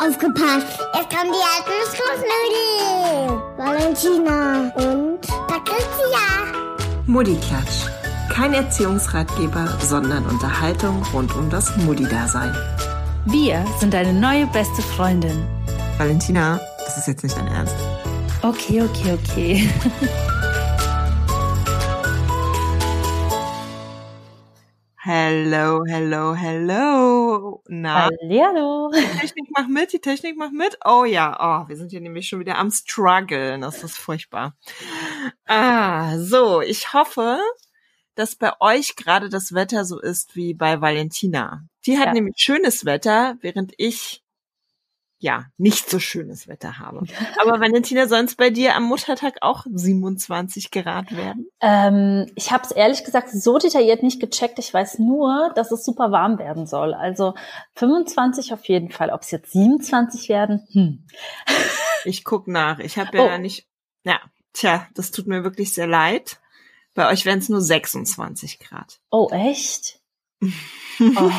[0.00, 0.80] Aufgepasst!
[0.94, 3.42] Es kommen die Erdnussfnussnudeln!
[3.58, 6.24] Valentina und Patricia!
[7.04, 7.84] Muddiklatsch.
[8.30, 12.56] Kein Erziehungsratgeber, sondern Unterhaltung rund um das Muddi-Dasein.
[13.26, 15.46] Wir sind deine neue beste Freundin.
[15.98, 17.76] Valentina, das ist jetzt nicht dein Ernst.
[18.40, 19.70] Okay, okay, okay.
[25.14, 27.62] Hello, hello, hello.
[27.66, 28.92] Na, Hallihallo.
[28.94, 30.78] die Technik macht mit, die Technik macht mit.
[30.84, 33.62] Oh ja, oh, wir sind hier nämlich schon wieder am struggeln.
[33.62, 34.54] Das ist furchtbar.
[35.46, 37.40] Ah, so, ich hoffe,
[38.14, 41.64] dass bei euch gerade das Wetter so ist wie bei Valentina.
[41.86, 42.12] Die hat Ja.
[42.12, 44.22] nämlich schönes Wetter, während ich
[45.22, 47.02] ja nicht so schönes Wetter habe.
[47.40, 51.48] Aber Valentina, soll es bei dir am Muttertag auch 27 Grad werden?
[51.60, 54.58] Ähm, ich habe es ehrlich gesagt so detailliert nicht gecheckt.
[54.58, 56.94] Ich weiß nur, dass es super warm werden soll.
[56.94, 57.34] Also
[57.74, 59.10] 25 auf jeden Fall.
[59.10, 60.66] Ob es jetzt 27 werden?
[60.72, 61.06] Hm.
[62.06, 62.78] Ich guck nach.
[62.78, 63.38] Ich habe ja Oh.
[63.38, 63.66] nicht.
[64.04, 64.20] Ja,
[64.54, 66.40] tja, das tut mir wirklich sehr leid.
[66.94, 69.00] Bei euch wären es nur 26 Grad.
[69.10, 70.00] Oh, echt?
[71.16, 71.30] Oh,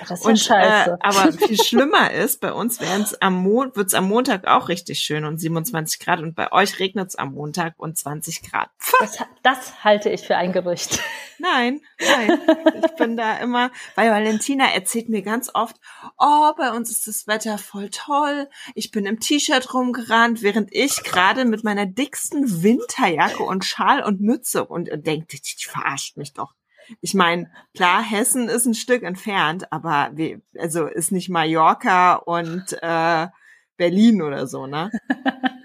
[0.00, 0.90] das ist ja Und scheiße.
[0.90, 5.00] äh, aber viel schlimmer ist, bei uns wären's am Mon wird's am Montag auch richtig
[5.00, 8.70] schön und 27 Grad und bei euch regnet's am Montag und 20 Grad.
[9.00, 11.00] Das, das halte ich für ein Gerücht.
[11.38, 12.38] nein, nein.
[12.84, 15.76] Ich bin da immer, weil Valentina erzählt mir ganz oft,
[16.18, 18.48] oh, bei uns ist das Wetter voll toll.
[18.74, 24.20] Ich bin im T-Shirt rumgerannt, während ich gerade mit meiner dicksten Winterjacke und Schal und
[24.20, 26.54] Mütze und, und denkt, die verarscht mich doch.
[27.00, 32.64] Ich meine, klar, Hessen ist ein Stück entfernt, aber wir, also ist nicht Mallorca und
[32.82, 33.28] äh,
[33.76, 34.90] Berlin oder so, ne?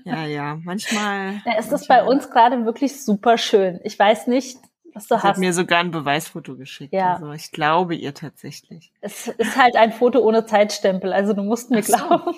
[0.06, 1.42] Ja, ja, manchmal.
[1.46, 3.80] Ja, es ist bei uns gerade wirklich super schön.
[3.84, 4.58] Ich weiß nicht,
[4.96, 5.38] was du Sie hat hast.
[5.40, 6.94] mir sogar ein Beweisfoto geschickt.
[6.94, 7.16] Ja.
[7.16, 8.94] Also ich glaube ihr tatsächlich.
[9.02, 11.98] Es ist halt ein Foto ohne Zeitstempel, also du musst mir so.
[11.98, 12.34] glauben.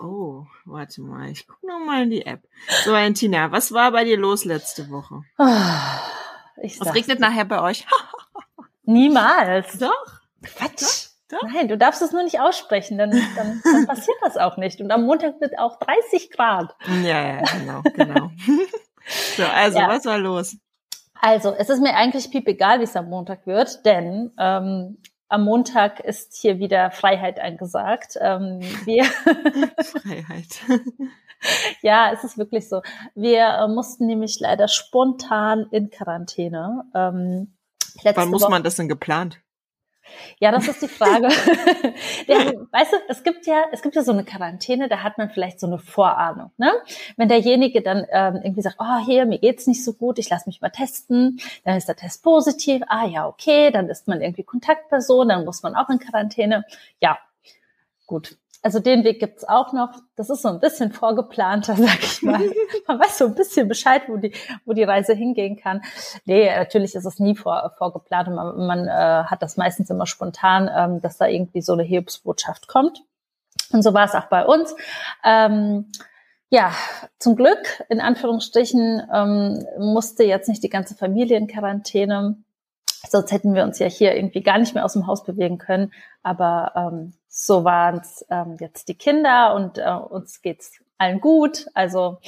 [0.00, 2.42] Oh, warte mal, ich gucke noch mal in die App.
[2.84, 5.22] So, Valentina, was war bei dir los letzte Woche?
[6.62, 7.86] Ich Es regnet nachher bei euch.
[8.92, 9.78] Niemals.
[9.78, 10.20] Doch.
[10.42, 11.08] Quatsch.
[11.28, 11.42] Doch.
[11.54, 14.80] Nein, du darfst es nur nicht aussprechen, dann, dann, dann passiert das auch nicht.
[14.80, 16.74] Und am Montag wird auch 30 Grad.
[17.04, 18.30] Ja, ja, genau, genau.
[19.36, 19.88] so, also, Ja.
[19.88, 20.56] was war los?
[21.20, 25.44] Also, es ist mir eigentlich piep egal, wie es am Montag wird, denn ähm, am
[25.44, 28.18] Montag ist hier wieder Freiheit angesagt.
[28.20, 29.04] Ähm, wir,
[29.84, 30.60] Freiheit.
[31.82, 32.82] ja, es ist wirklich so.
[33.14, 36.82] Wir äh, mussten nämlich leider spontan in Quarantäne.
[36.94, 37.54] Ähm,
[38.04, 39.40] letzte Wann muss Woche- man das denn geplant?
[40.40, 41.28] Ja, das ist die Frage.
[42.28, 42.36] Der,
[42.72, 45.60] weißt du, es gibt ja, es gibt ja so eine Quarantäne, da hat man vielleicht
[45.60, 46.50] so eine Vorahnung.
[46.56, 46.72] Ne?
[47.16, 50.48] Wenn derjenige dann ähm, irgendwie sagt, oh hier, mir geht's nicht so gut, ich lasse
[50.48, 54.42] mich mal testen, dann ist der Test positiv, ah ja, okay, dann ist man irgendwie
[54.42, 56.64] Kontaktperson, dann muss man auch in Quarantäne.
[57.00, 57.18] Ja,
[58.06, 58.36] gut.
[58.62, 59.90] Also den Weg gibt's auch noch.
[60.16, 62.40] Das ist so ein bisschen vorgeplanter, sag ich mal.
[62.86, 64.34] Man weiß so ein bisschen Bescheid, wo die,
[64.66, 65.82] wo die Reise hingehen kann.
[66.26, 70.70] Nee, natürlich ist es nie vor, vorgeplant man, man äh, hat das meistens immer spontan,
[70.74, 73.02] ähm, dass da irgendwie so eine Hilfsbotschaft kommt.
[73.72, 74.74] Und so war es auch bei uns.
[75.24, 75.90] Ähm,
[76.50, 76.72] ja,
[77.18, 82.36] zum Glück, in Anführungsstrichen, ähm, musste jetzt nicht die ganze Familie in Quarantäne.
[83.08, 85.92] Sonst hätten wir uns ja hier irgendwie gar nicht mehr aus dem Haus bewegen können.
[86.22, 91.66] Aber ähm, so waren es ähm, jetzt die Kinder und äh, uns geht's allen gut.
[91.72, 92.18] Also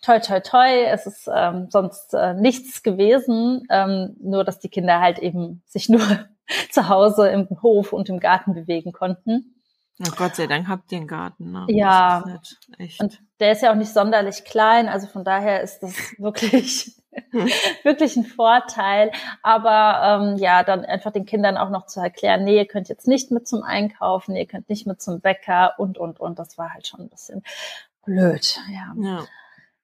[0.00, 5.00] toi toi toi, es ist ähm, sonst äh, nichts gewesen, ähm, nur dass die Kinder
[5.00, 6.00] halt eben sich nur
[6.70, 9.53] zu Hause im Hof und im Garten bewegen konnten.
[9.98, 11.66] Na Gott sei Dank habt ihr einen Garten, ne?
[11.68, 12.24] Ja.
[12.78, 13.00] Echt.
[13.00, 16.96] Und der ist ja auch nicht sonderlich klein, also von daher ist das wirklich,
[17.84, 19.12] wirklich ein Vorteil.
[19.42, 23.06] Aber ähm, ja, dann einfach den Kindern auch noch zu erklären, nee, ihr könnt jetzt
[23.06, 26.38] nicht mit zum Einkaufen, ihr könnt nicht mit zum Bäcker und, und, und.
[26.40, 27.42] Das war halt schon ein bisschen
[28.04, 28.94] blöd, ja.
[28.96, 29.24] ja.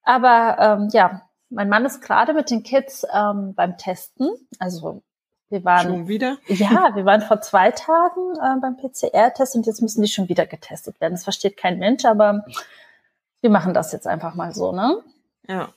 [0.03, 4.29] Aber ähm, ja, mein Mann ist gerade mit den Kids ähm, beim Testen.
[4.59, 5.03] Also
[5.51, 6.39] wir waren Schon wieder?
[6.47, 10.47] ja, wir waren vor zwei Tagen äh, beim PCR-Test und jetzt müssen die schon wieder
[10.47, 11.13] getestet werden.
[11.15, 12.45] Das versteht kein Mensch, aber
[13.43, 15.03] wir machen das jetzt einfach mal so, ne?
[15.49, 15.69] Ja.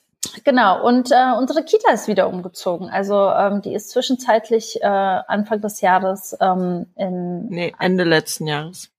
[0.46, 0.86] Genau.
[0.88, 2.90] Und äh, unsere Kita ist wieder umgezogen.
[2.90, 8.90] Also ähm, die ist zwischenzeitlich äh, Anfang des Jahres ähm, in Nee, Ende letzten Jahres.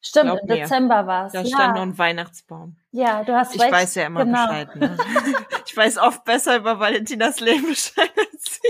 [0.00, 0.46] stimmt glaub im.
[0.48, 1.32] Dezember war es.
[1.32, 2.76] Da Ja, stand noch ein Weihnachtsbaum.
[2.92, 3.72] ja, du hast Ich recht.
[3.72, 4.46] weiß ja immer genau.
[4.46, 4.76] Bescheid.
[4.76, 4.96] Ne?
[5.66, 8.68] Ich weiß oft besser über Valentinas Leben Bescheid als sie.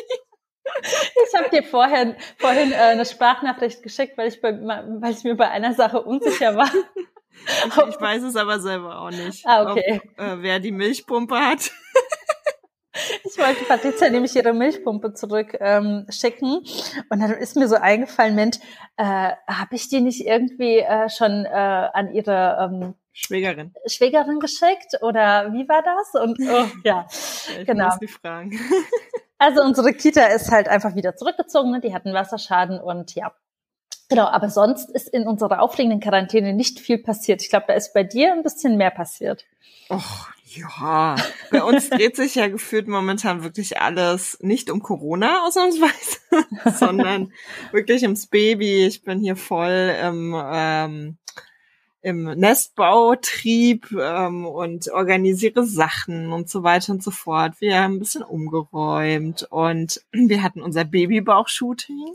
[0.82, 5.36] Ich habe dir vorhin, vorhin äh, eine Sprachnachricht geschickt, weil ich, bei, weil ich mir
[5.36, 6.70] bei einer Sache unsicher war.
[6.70, 9.46] Ich, ich weiß es aber selber auch nicht.
[9.46, 10.00] Ah, okay.
[10.16, 11.70] Ob, äh, wer die Milchpumpe hat.
[13.24, 16.64] Ich wollte Patricia nämlich ihre Milchpumpe zurück ähm, schicken
[17.10, 18.56] und dann ist mir so eingefallen, Mensch,
[18.96, 19.04] äh,
[19.46, 23.72] habe ich die nicht irgendwie äh, schon äh, an ihre ähm, Schwägerin.
[23.86, 26.20] Schwägerin geschickt oder wie war das?
[26.20, 27.06] Und oh, ja,
[27.60, 27.86] Ich genau.
[27.86, 28.58] muss die fragen.
[29.38, 31.80] Also unsere Kita ist halt einfach wieder zurückgezogen, ne?
[31.80, 33.32] die hatten Wasserschaden und ja.
[34.08, 37.42] Genau, aber sonst ist in unserer aufregenden Quarantäne nicht viel passiert.
[37.42, 39.44] Ich glaube, da ist bei dir ein bisschen mehr passiert.
[39.90, 41.16] Och, ja.
[41.50, 46.18] Bei uns dreht sich ja gefühlt momentan wirklich alles nicht um Corona ausnahmsweise,
[46.78, 47.32] sondern
[47.70, 48.86] wirklich ums Baby.
[48.86, 51.18] Ich bin hier voll im, ähm,
[52.00, 57.60] im Nestbautrieb ähm, und organisiere Sachen und so weiter und so fort.
[57.60, 62.14] Wir haben ein bisschen umgeräumt und wir hatten unser Babybauch-Shooting.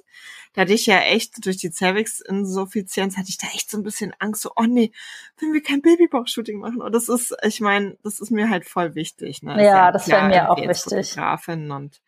[0.54, 4.14] Da hatte ich ja echt durch die Cervix-Insuffizienz hatte ich da echt so ein bisschen
[4.20, 4.92] Angst, so, oh nee,
[5.40, 6.82] wenn wir kein Babybauch-Shooting machen.
[6.82, 9.42] Und das ist, ich meine, das ist mir halt voll wichtig.
[9.42, 9.56] Ne?
[9.56, 11.10] Ist Ja, das wäre mir auch wichtig.
[11.10, 12.02] Fotografin und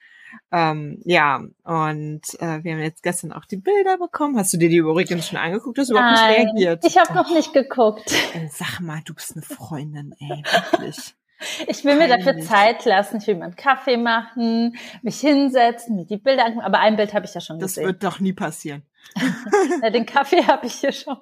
[0.51, 4.37] ähm, ja, und äh, wir haben jetzt gestern auch die Bilder bekommen.
[4.37, 5.77] Hast du dir die übrigens schon angeguckt?
[5.77, 6.83] Hast du überhaupt nicht reagiert?
[6.85, 8.11] ich habe noch nicht geguckt.
[8.33, 11.15] Äh, Sag mal, du bist eine Freundin, ey, wirklich.
[11.67, 12.39] Ich will mir dafür.
[12.39, 13.17] Zeit lassen.
[13.17, 16.65] Ich will mir einen Kaffee machen, mich hinsetzen, mir die Bilder angucken.
[16.65, 17.87] Aber ein Bild habe ich ja schon Das gesehen.
[17.87, 18.83] wird doch nie passieren.
[19.93, 21.17] Den Kaffee habe ich hier schon.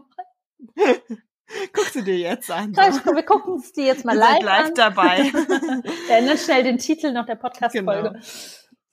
[1.73, 2.73] Guckst du dir jetzt an.
[2.75, 4.73] So, ich, wir gucken uns die jetzt mal live, live an.
[4.75, 5.17] dabei.
[6.07, 8.09] Wir ändern schnell den Titel noch der Podcast-Folge.
[8.09, 8.19] Genau.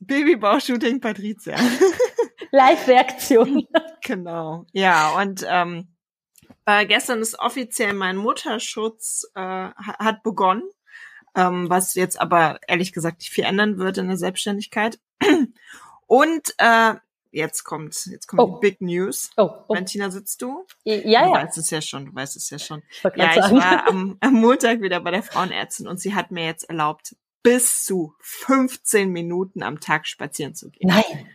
[0.00, 1.56] Babybauch-Shooting Patricia.
[2.50, 3.66] Live-Reaktion.
[4.02, 4.64] Genau.
[4.72, 5.88] Ja, und ähm,
[6.64, 10.62] äh, gestern ist offiziell mein Mutterschutz äh, ha- hat begonnen,
[11.36, 14.98] ähm, was jetzt aber ehrlich gesagt nicht viel ändern wird in der Selbstständigkeit.
[16.06, 16.94] Und äh,
[17.30, 18.54] jetzt kommt jetzt kommt Oh.
[18.58, 19.30] die Big News.
[19.36, 19.74] Oh, oh.
[19.74, 20.66] Valentina, sitzt du?
[20.84, 21.30] Ja, Du ja.
[21.30, 22.82] weißt es ja schon, du weißt es ja schon.
[22.90, 23.56] Ich Ja, ich sagen.
[23.58, 27.84] war am, am Montag wieder bei der Frauenärztin und sie hat mir jetzt erlaubt, bis
[27.84, 30.88] zu 15 Minuten am Tag spazieren zu gehen.
[30.88, 31.28] Nein.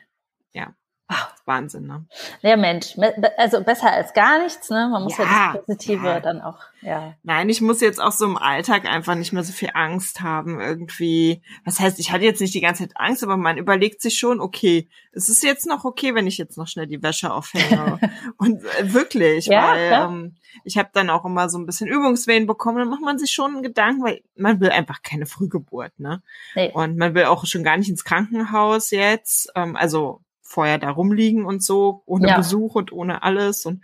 [0.54, 0.76] Ja.
[1.08, 1.18] Wow.
[1.48, 2.04] Wahnsinn, ne?
[2.42, 2.98] Ja, Mensch.
[2.98, 4.90] Me- Also besser als gar nichts, ne?
[4.92, 6.20] Man muss ja, Ja, das Positive ja.
[6.20, 7.14] dann auch, ja.
[7.22, 10.60] Nein, ich muss jetzt auch so im Alltag einfach nicht mehr so viel Angst haben,
[10.60, 11.44] irgendwie.
[11.64, 14.40] Was heißt, ich hatte jetzt nicht die ganze Zeit Angst, aber man überlegt sich schon,
[14.42, 18.00] okay, es ist jetzt noch okay, wenn ich jetzt noch schnell die Wäsche aufhänge.
[18.38, 22.48] Und äh, wirklich, Ja, weil ähm, ich habe dann auch immer so ein bisschen Übungswehen
[22.48, 26.24] bekommen, dann macht man sich schon einen Gedanken, weil man will einfach keine Frühgeburt, ne?
[26.56, 26.72] Nee.
[26.74, 31.46] Und man will auch schon gar nicht ins Krankenhaus jetzt, ähm, also vorher da rumliegen
[31.46, 32.38] und so, ohne Ja.
[32.38, 33.84] Besuch und ohne alles und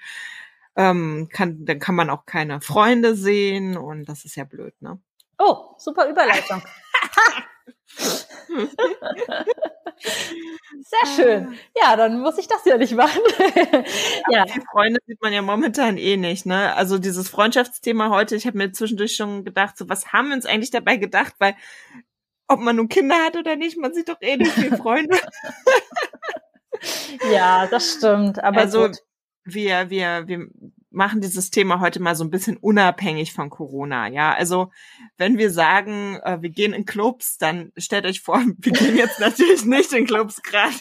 [0.75, 4.99] ähm, kann, dann kann man auch keine Freunde sehen und das ist ja blöd, ne?
[5.37, 6.61] Oh, super Überleitung.
[10.83, 11.57] Sehr schön.
[11.75, 13.21] Ja, dann muss ich das ja nicht machen.
[14.29, 14.45] ja.
[14.45, 16.75] Die Freunde sieht man ja momentan eh nicht, ne?
[16.75, 20.45] Also dieses Freundschaftsthema heute, ich habe mir zwischendurch schon gedacht, so was haben wir uns
[20.45, 21.55] eigentlich dabei gedacht, weil
[22.47, 25.17] ob man nun Kinder hat oder nicht, man sieht doch eh nicht viele Freunde.
[27.31, 28.43] ja, das stimmt.
[28.43, 28.97] Aber also gut.
[29.43, 30.47] wir, wir, wir
[30.91, 34.33] machen dieses Thema heute mal so ein bisschen unabhängig von Corona, ja.
[34.33, 34.71] Also
[35.17, 39.19] wenn wir sagen, äh, wir gehen in Clubs, dann stellt euch vor, wir gehen jetzt
[39.19, 40.75] natürlich nicht in Clubs gerade.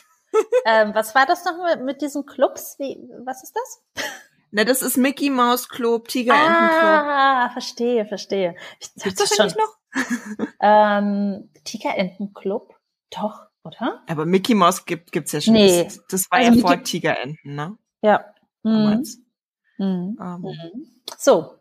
[0.64, 2.76] Ähm, was war das noch mit, diesen Clubs?
[2.79, 4.05] Wie, was ist das?
[4.52, 6.50] Na, das ist Mickey Mouse Club, Tigerentenclub.
[6.52, 8.56] Ah, verstehe, verstehe.
[8.81, 10.47] Ich Gibt's dachte das schon, noch?
[10.61, 12.75] ähm, Tigerentenclub?
[13.11, 14.03] Doch, oder?
[14.09, 15.55] Aber Mickey Mouse gibt gibt's ja schon.
[15.55, 15.85] Nee.
[15.85, 17.77] Das, das war Also ja vor Mickey- Tigerenten, ne?
[18.03, 18.25] Ja.
[18.62, 19.05] Mhm.
[19.79, 20.19] Mhm.
[20.21, 20.41] Ähm.
[20.43, 20.87] Mhm.
[21.19, 21.55] So,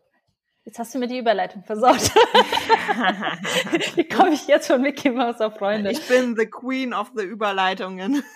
[0.64, 1.96] jetzt hast du mir die Überleitung versaut.
[3.96, 5.90] Wie komme ich jetzt von Mickey Mouse auf Freunde?
[5.90, 8.22] ich bin the Queen of the Überleitungen.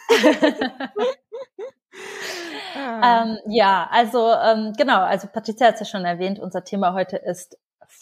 [2.76, 3.22] Ah.
[3.22, 7.16] Ähm, ja, also ähm, genau, also Patricia hat es ja schon erwähnt, unser Thema heute
[7.16, 7.56] ist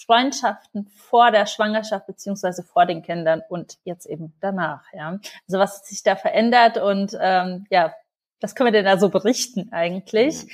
[0.07, 5.19] Freundschaften vor der Schwangerschaft beziehungsweise vor den Kindern und jetzt eben danach, ja.
[5.47, 7.95] Also was hat sich da verändert und ähm, ja,
[8.41, 10.47] was können wir denn da so berichten eigentlich?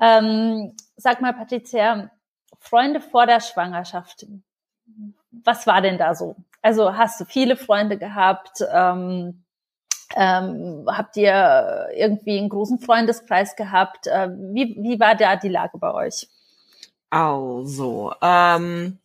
[0.00, 2.10] Ähm, sag mal, Patricia,
[2.58, 4.26] Freunde vor der Schwangerschaft,
[5.30, 6.36] was war denn da so?
[6.60, 8.64] Also hast du viele Freunde gehabt?
[8.72, 9.44] Ähm,
[10.14, 14.06] ähm, habt ihr irgendwie einen großen Freundeskreis gehabt?
[14.06, 16.28] Äh, wie, wie war da die Lage bei euch?
[17.12, 18.98] Also, ähm,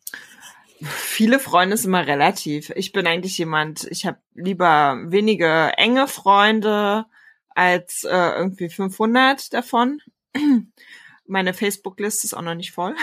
[0.81, 2.69] viele Freunde ist immer relativ.
[2.77, 7.05] Ich bin eigentlich jemand, ich habe lieber wenige enge Freunde
[7.49, 9.99] als äh, irgendwie 500 davon.
[11.27, 12.95] Meine Facebook-Liste ist auch noch nicht voll.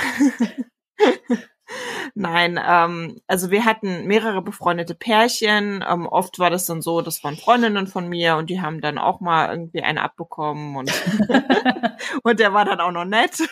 [2.14, 5.84] Nein, ähm, also wir hatten mehrere befreundete Pärchen.
[5.86, 8.96] Ähm, oft war das dann so, das waren Freundinnen von mir und die haben dann
[8.96, 10.90] auch mal irgendwie einen abbekommen und,
[12.22, 13.42] und der war dann auch noch nett.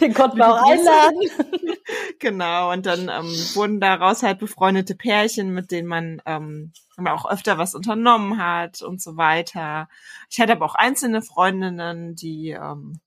[0.00, 1.20] Den konnten wir auch einladen.
[2.18, 6.72] genau, und dann ähm, wurden daraus halt befreundete Pärchen, mit denen man ähm,
[7.04, 9.88] auch öfter was unternommen hat und so weiter.
[10.28, 13.00] Ich hatte aber auch einzelne Freundinnen, die ähm,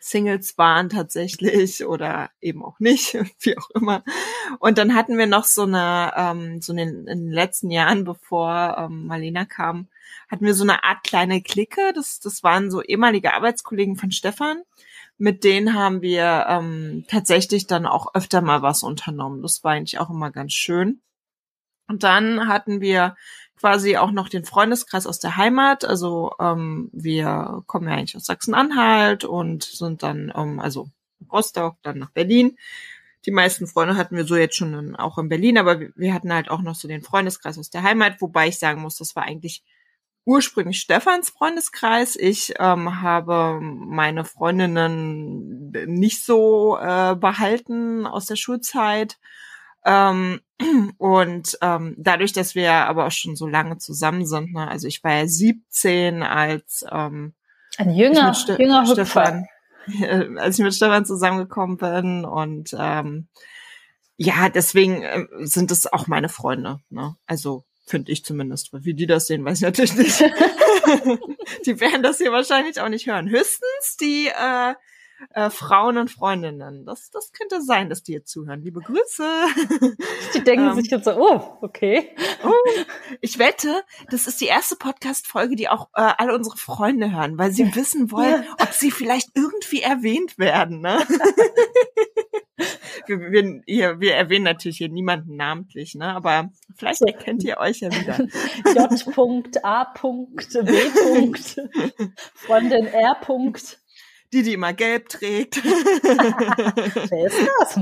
[0.00, 4.02] Singles waren tatsächlich oder eben auch nicht, wie auch immer.
[4.58, 8.04] Und dann hatten wir noch so eine, ähm, so in den, in den letzten Jahren,
[8.04, 9.88] bevor ähm, Marlena kam,
[10.30, 11.92] hatten wir so eine Art kleine Clique.
[11.94, 14.62] Das, das waren so ehemalige Arbeitskollegen von Stefan.
[15.18, 19.42] Mit denen haben wir ähm, tatsächlich dann auch öfter mal was unternommen.
[19.42, 21.00] Das war eigentlich auch immer ganz schön.
[21.88, 23.16] Und dann hatten wir
[23.58, 25.84] quasi auch noch den Freundeskreis aus der Heimat.
[25.84, 30.88] Also ähm, wir kommen ja eigentlich aus Sachsen-Anhalt und sind dann, ähm, also
[31.32, 32.58] Rostock, dann nach Berlin.
[33.24, 36.32] Die meisten Freunde hatten wir so jetzt schon in, auch in Berlin, aber wir hatten
[36.32, 39.24] halt auch noch so den Freundeskreis aus der Heimat, wobei ich sagen muss, das war
[39.24, 39.64] eigentlich
[40.26, 42.16] ursprünglich Stefans Freundeskreis.
[42.16, 49.18] Ich ähm, habe meine Freundinnen nicht so äh, behalten aus der Schulzeit.
[49.84, 50.40] Ähm,
[50.98, 55.02] und ähm, dadurch, dass wir aber auch schon so lange zusammen sind, ne, also ich
[55.04, 57.34] war ja 17, als ähm,
[57.78, 59.46] ein jünger, Ste jünger Stefan,
[60.00, 63.28] äh, als ich mit Stefan zusammengekommen bin und ähm,
[64.16, 66.80] ja, deswegen äh, sind es auch meine Freunde.
[66.88, 67.16] Ne?
[67.26, 68.70] Also finde ich zumindest.
[68.72, 70.20] Wie die das sehen, weiß ich natürlich nicht.
[71.66, 73.30] die werden das hier wahrscheinlich auch nicht hören.
[73.30, 74.74] Höchstens die äh,
[75.30, 76.84] äh, Frauen und Freundinnen.
[76.84, 78.60] Das, das könnte sein, dass die jetzt zuhören.
[78.60, 79.24] Liebe Grüße.
[80.34, 82.14] Die denken ähm, sich jetzt so, oh, okay.
[82.44, 82.52] Oh,
[83.20, 87.52] ich wette, das ist die erste Podcast-Folge, die auch äh, alle unsere Freunde hören, weil
[87.52, 90.80] sie wissen wollen, ob sie vielleicht irgendwie erwähnt werden.
[90.80, 90.98] Ne?
[93.06, 96.14] wir, wir, hier, wir erwähnen natürlich hier niemanden namentlich, ne?
[96.14, 98.18] aber vielleicht erkennt ihr euch ja wieder.
[98.74, 100.02] J.A.B.
[102.34, 103.16] Freundin R
[104.32, 105.56] die, die immer gelb trägt.
[105.64, 107.74] Wer ist das?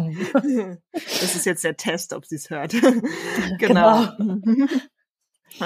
[1.20, 2.72] Das ist jetzt der Test, ob sie es hört.
[3.58, 4.06] genau.
[4.16, 4.68] genau.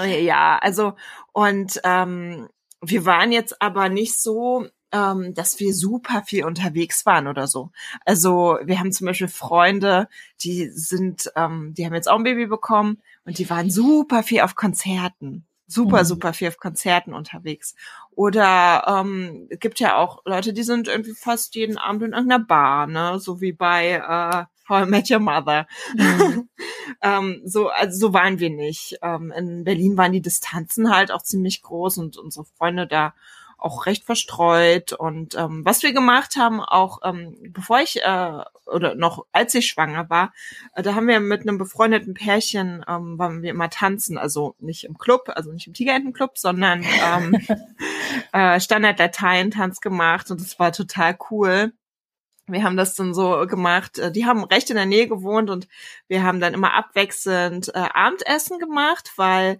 [0.03, 0.93] Ja, also
[1.33, 2.47] und ähm,
[2.81, 7.71] wir waren jetzt aber nicht so, ähm, dass wir super viel unterwegs waren oder so.
[8.05, 10.07] Also wir haben zum Beispiel Freunde,
[10.43, 14.41] die sind, ähm, die haben jetzt auch ein Baby bekommen und die waren super viel
[14.41, 16.05] auf Konzerten super, mhm.
[16.05, 17.75] super viel auf Konzerten unterwegs.
[18.11, 22.87] Oder ähm, gibt ja auch Leute, die sind irgendwie fast jeden Abend in irgendeiner Bar,
[22.87, 23.19] ne?
[23.19, 25.67] So wie bei äh, How I Met Your Mother.
[25.95, 26.49] Mhm.
[27.01, 28.97] ähm, so, also so waren wir nicht.
[29.01, 33.13] Ähm, in Berlin waren die Distanzen halt auch ziemlich groß und unsere Freunde da
[33.59, 34.93] auch recht verstreut.
[34.93, 39.67] Und ähm, was wir gemacht haben, auch ähm, bevor ich äh, oder noch als ich
[39.67, 40.33] schwanger war,
[40.75, 44.83] äh, da haben wir mit einem befreundeten Pärchen ähm, waren wir immer tanzen, also nicht
[44.85, 47.37] im Club, also nicht im Tigerentenclub, sondern ähm,
[48.33, 51.73] äh, Standard Latein Tanz gemacht und es war total cool.
[52.51, 53.99] Wir haben das dann so gemacht.
[53.99, 55.67] Äh, die haben recht in der Nähe gewohnt und
[56.07, 59.59] wir haben dann immer abwechselnd äh, Abendessen gemacht, weil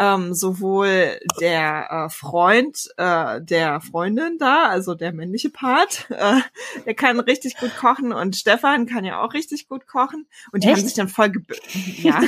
[0.00, 6.40] ähm, sowohl der äh, Freund äh, der Freundin da, also der männliche Part, äh,
[6.86, 10.68] der kann richtig gut kochen und Stefan kann ja auch richtig gut kochen und die
[10.68, 10.78] Echt?
[10.78, 11.30] haben sich dann voll
[11.98, 12.20] ja,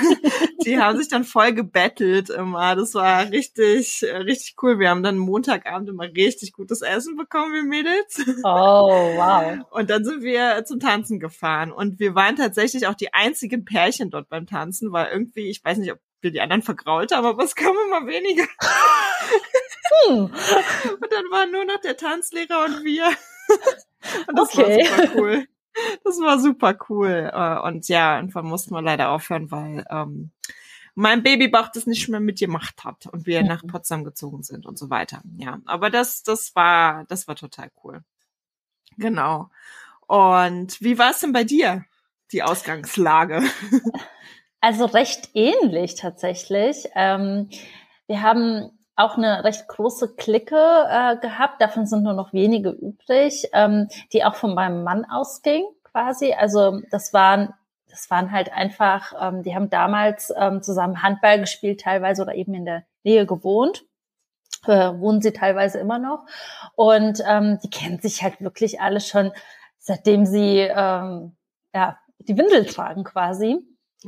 [0.66, 2.76] die haben sich dann voll gebettelt immer.
[2.76, 4.78] Das war richtig richtig cool.
[4.78, 8.22] Wir haben dann Montagabend immer richtig gutes Essen bekommen, wir Mädels.
[8.44, 9.64] Oh, wow.
[9.70, 14.10] Und dann sind wir zum Tanzen gefahren und wir waren tatsächlich auch die einzigen Pärchen
[14.10, 17.44] dort beim Tanzen, weil irgendwie, ich weiß nicht, ob wir die anderen vergrault haben, aber
[17.44, 18.46] es kam immer weniger.
[20.06, 20.24] Hm.
[20.24, 23.06] Und dann waren nur noch der Tanzlehrer und wir.
[24.26, 24.88] Und das okay.
[24.88, 25.48] war super cool.
[26.04, 27.30] Das war super cool.
[27.32, 30.32] Äh, und ja, irgendwann mussten wir leider aufhören, weil ähm,
[30.94, 33.48] mein Babybauch das nicht mehr mitgemacht hat und wir mhm.
[33.48, 35.22] nach Potsdam gezogen sind und so weiter.
[35.36, 38.02] Ja, aber das, das war, das war total cool.
[38.98, 39.50] Genau.
[40.06, 41.84] Und wie war es denn bei dir,
[42.32, 43.42] die Ausgangslage?
[44.62, 46.88] Also recht ähnlich tatsächlich.
[46.94, 47.50] Ähm,
[48.06, 53.48] wir haben auch eine recht große Clique äh, gehabt, davon sind nur noch wenige übrig,
[53.52, 56.32] ähm, die auch von meinem Mann ausging quasi.
[56.32, 57.52] Also das waren
[57.90, 62.54] das waren halt einfach, ähm, die haben damals ähm, zusammen Handball gespielt teilweise oder eben
[62.54, 63.84] in der Nähe gewohnt.
[64.66, 66.24] Äh, wohnen sie teilweise immer noch.
[66.76, 69.32] Und ähm, die kennen sich halt wirklich alle schon,
[69.78, 71.36] seitdem sie ähm,
[71.74, 73.58] ja, die Windel tragen quasi.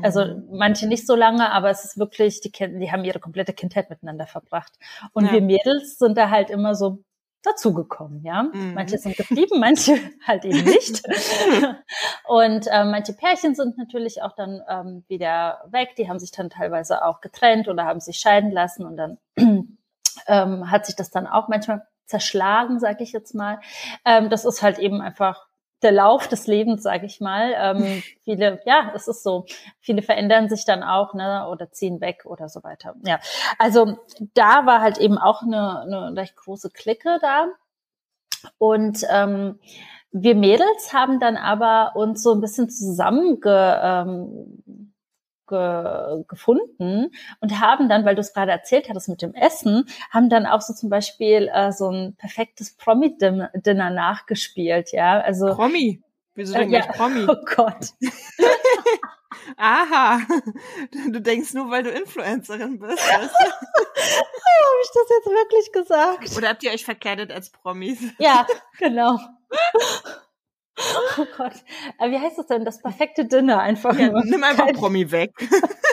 [0.03, 0.49] Also mhm.
[0.51, 4.27] manche nicht so lange, aber es ist wirklich, die, die haben ihre komplette Kindheit miteinander
[4.27, 4.73] verbracht.
[5.13, 5.33] Und ja.
[5.33, 7.05] wir Mädels sind da halt immer so
[7.43, 8.45] dazugekommen, ja.
[8.45, 8.75] Mhm.
[8.75, 9.97] Manche sind geblieben, manche
[10.27, 11.03] halt eben nicht.
[12.27, 15.95] und ähm, manche Pärchen sind natürlich auch dann ähm, wieder weg.
[15.97, 19.19] Die haben sich dann teilweise auch getrennt oder haben sich scheiden lassen und dann
[20.27, 23.61] ähm, hat sich das dann auch manchmal zerschlagen, sage ich jetzt mal.
[24.05, 25.47] Ähm, das ist halt eben einfach
[25.85, 27.55] der Lauf des Lebens, sage ich mal.
[27.57, 29.47] Ähm, viele, ja, es ist so.
[29.81, 32.95] Viele verändern sich dann auch, ne, oder ziehen weg oder so weiter.
[33.05, 33.21] Ja,
[33.59, 33.99] also
[34.35, 37.49] da war halt eben auch eine, eine recht große Clique da.
[38.59, 39.59] Und ähm,
[40.11, 44.94] wir Mädels haben dann aber uns so ein bisschen zusammenge, ähm,
[45.47, 47.11] ge, gefunden
[47.41, 50.61] und haben dann, weil du es gerade erzählt hattest mit dem Essen, haben dann auch
[50.61, 55.21] so zum Beispiel äh, so ein perfektes Promi-Dinner nachgespielt, ja.
[55.21, 56.03] Also Promi?
[56.35, 56.87] Wieso denn äh, ja.
[56.87, 57.27] Promi?
[57.29, 57.91] Oh Gott.
[59.57, 60.21] Aha.
[61.11, 62.99] Du denkst nur, weil du Influencerin bist.
[62.99, 63.51] Weißt du?
[63.51, 66.37] Habe ich das jetzt wirklich gesagt?
[66.37, 67.99] Oder habt ihr euch verkleidet als Promis?
[68.19, 68.47] Ja,
[68.79, 69.19] genau.
[70.77, 71.55] Oh Gott.
[71.99, 72.65] Aber wie heißt das denn?
[72.65, 73.97] Das perfekte Dinner einfach.
[73.99, 75.33] Ja, nimm einfach Promi weg.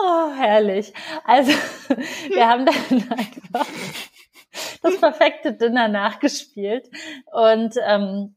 [0.00, 0.92] Oh, herrlich.
[1.24, 1.50] Also,
[2.28, 3.66] wir haben dann einfach
[4.82, 6.88] das perfekte Dinner nachgespielt.
[7.32, 8.36] Und ähm,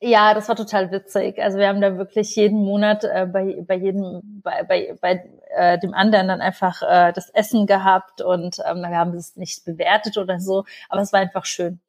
[0.00, 1.42] ja, das war total witzig.
[1.42, 5.78] Also wir haben da wirklich jeden Monat äh, bei, bei jedem, bei, bei, bei äh,
[5.78, 10.16] dem anderen dann einfach äh, das Essen gehabt und ähm, wir haben es nicht bewertet
[10.16, 11.80] oder so, aber es war einfach schön.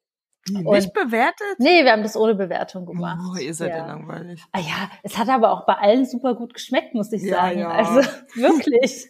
[0.47, 1.59] Nicht bewertet?
[1.59, 3.19] Nee, wir haben das ohne Bewertung gemacht.
[3.33, 3.85] Oh, ihr seid ja, ja.
[3.87, 4.43] langweilig.
[4.51, 7.59] Ah ja, es hat aber auch bei allen super gut geschmeckt, muss ich Ja, sagen.
[7.59, 7.69] ja.
[7.69, 9.07] Also wirklich.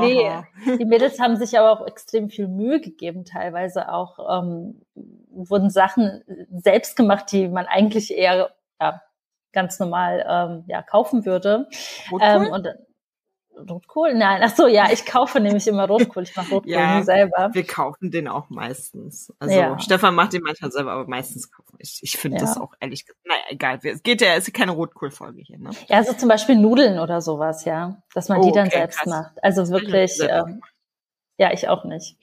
[0.00, 0.42] Nee,
[0.78, 4.82] die Mädels haben sich aber auch extrem viel Mühe gegeben, teilweise auch ähm,
[5.30, 9.00] wurden Sachen selbst gemacht, die man eigentlich eher ja,
[9.52, 11.68] ganz normal ähm, ja, kaufen würde.
[12.10, 12.46] Rotkohl?
[12.46, 12.68] Ähm, und
[13.56, 14.14] Rotkohl?
[14.14, 16.24] Nein, ach so, ja, ich kaufe nämlich immer Rotkohl.
[16.24, 17.02] Ich mache Rotkohl Ja.
[17.02, 17.50] selber.
[17.52, 19.32] Wir kaufen den auch meistens.
[19.38, 19.78] Also Ja.
[19.78, 21.76] Stefan macht den manchmal selber, aber meistens kaufen.
[21.78, 22.40] Ich, ich finde Ja.
[22.46, 23.20] das auch ehrlich gesagt.
[23.26, 23.78] Naja, egal.
[23.82, 25.70] Es geht ja, es ist keine Rotkohlfolge hier, ne?
[25.88, 29.08] Ja, also zum Beispiel Nudeln oder sowas, ja, dass man die dann Okay, selbst krass.
[29.08, 29.44] macht.
[29.44, 30.60] Also wirklich, ähm,
[31.36, 32.16] ja, ich auch nicht.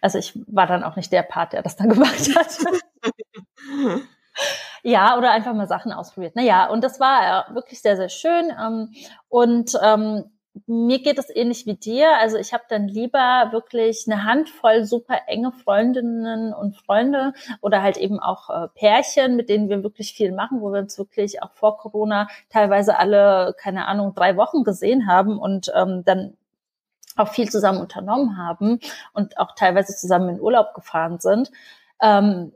[0.00, 2.58] Also ich war dann auch nicht der Part, der das dann gemacht hat.
[4.84, 6.36] Ja, oder einfach mal Sachen ausprobiert.
[6.36, 8.52] Naja, und das war äh, wirklich sehr, sehr schön.
[8.56, 8.92] Ähm,
[9.28, 10.30] und ähm,
[10.66, 12.18] mir geht es ähnlich wie dir.
[12.18, 17.96] Also ich habe dann lieber wirklich eine Handvoll super enge Freundinnen und Freunde oder halt
[17.96, 21.52] eben auch äh, Pärchen, mit denen wir wirklich viel machen, wo wir uns wirklich auch
[21.52, 26.36] vor Corona teilweise alle, keine Ahnung, drei Wochen gesehen haben und ähm, dann
[27.16, 28.80] auch viel zusammen unternommen haben
[29.12, 31.50] und auch teilweise zusammen in Urlaub gefahren sind.
[32.00, 32.52] Ähm,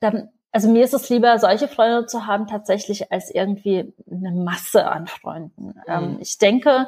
[0.00, 4.86] dann also mir ist es lieber, solche Freunde zu haben tatsächlich als irgendwie eine Masse
[4.86, 5.74] an Freunden.
[5.88, 6.86] Ähm, ich denke,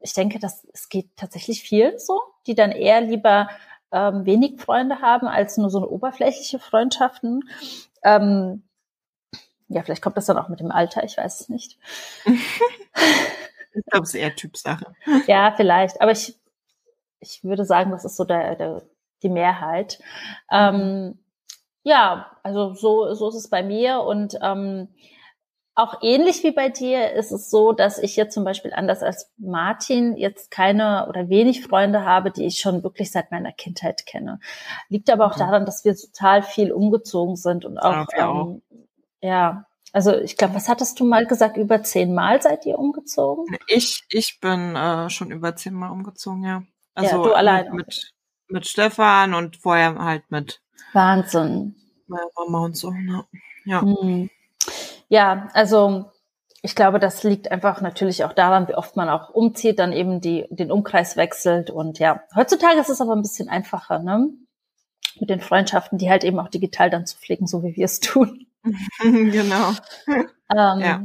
[0.00, 3.48] ich denke, dass es geht tatsächlich viel so, die dann eher lieber
[3.92, 7.48] ähm, wenig Freunde haben als nur so eine oberflächliche Freundschaften.
[8.02, 8.62] Ähm,
[9.68, 11.78] ja, vielleicht kommt das dann auch mit dem Alter, ich weiß es nicht.
[13.72, 14.84] Ich glaube, es ist eher Typsache.
[15.26, 16.00] Ja, vielleicht.
[16.00, 16.36] Aber ich,
[17.20, 18.82] ich würde sagen, das ist so der, der,
[19.22, 20.00] die Mehrheit.
[20.50, 21.18] Ähm,
[21.82, 24.00] ja, also so, so ist es bei mir.
[24.00, 24.88] Und ähm,
[25.82, 29.30] auch ähnlich wie bei dir ist es so, dass ich jetzt zum Beispiel anders als
[29.38, 34.40] Martin jetzt keine oder wenig Freunde habe, die ich schon wirklich seit meiner Kindheit kenne.
[34.88, 35.40] Liegt aber auch Mhm.
[35.40, 38.62] daran, dass wir total viel umgezogen sind und auch, Ja, ähm,
[39.22, 41.56] ja, also ich glaube, was hattest du mal gesagt?
[41.56, 43.56] Über zehn Mal seid ihr umgezogen?
[43.66, 46.62] Ich, ich bin äh, schon über zehnmal umgezogen, ja.
[46.94, 47.70] Also du alleine.
[47.70, 48.12] Mit, mit,
[48.48, 50.60] mit Stefan und vorher halt mit
[50.92, 51.74] Wahnsinn.
[52.06, 52.90] meiner Mama und so.
[52.90, 53.24] Ne?
[53.64, 53.80] Ja.
[53.82, 54.28] Hm.
[55.10, 56.12] Ja, also
[56.62, 60.20] ich glaube, das liegt einfach natürlich auch daran, wie oft man auch umzieht, dann eben
[60.20, 61.70] die, den Umkreis wechselt.
[61.70, 64.30] Und ja, heutzutage ist es aber ein bisschen einfacher, ne?
[65.18, 68.00] Mit den Freundschaften, die halt eben auch digital dann zu pflegen, so wie wir es
[68.00, 68.46] tun.
[69.02, 69.72] genau.
[70.52, 71.02] Ähm, Ja.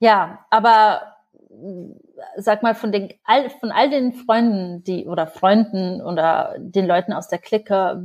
[0.00, 0.44] ja.
[0.50, 1.02] aber
[1.50, 1.94] mh,
[2.36, 7.12] sag mal, von den all, von all den Freunden, die oder Freunden oder den Leuten
[7.12, 8.02] aus der Clique,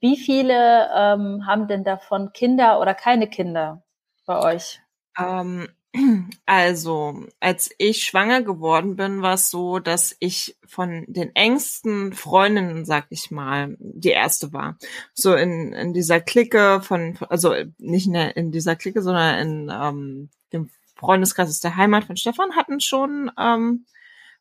[0.00, 3.82] wie viele ähm, haben denn davon Kinder oder keine Kinder
[4.30, 4.80] bei euch?
[5.18, 5.66] Ähm,
[6.46, 12.84] also, als ich schwanger geworden bin, war es so, dass ich von den engsten Freundinnen,
[12.84, 14.78] sag ich mal, die erste war.
[15.14, 19.72] So in, in dieser Clique von, also nicht in, der, in dieser Clique, sondern in
[19.72, 23.84] ähm, dem Freundeskreis der Heimat von Stefan hatten schon ähm,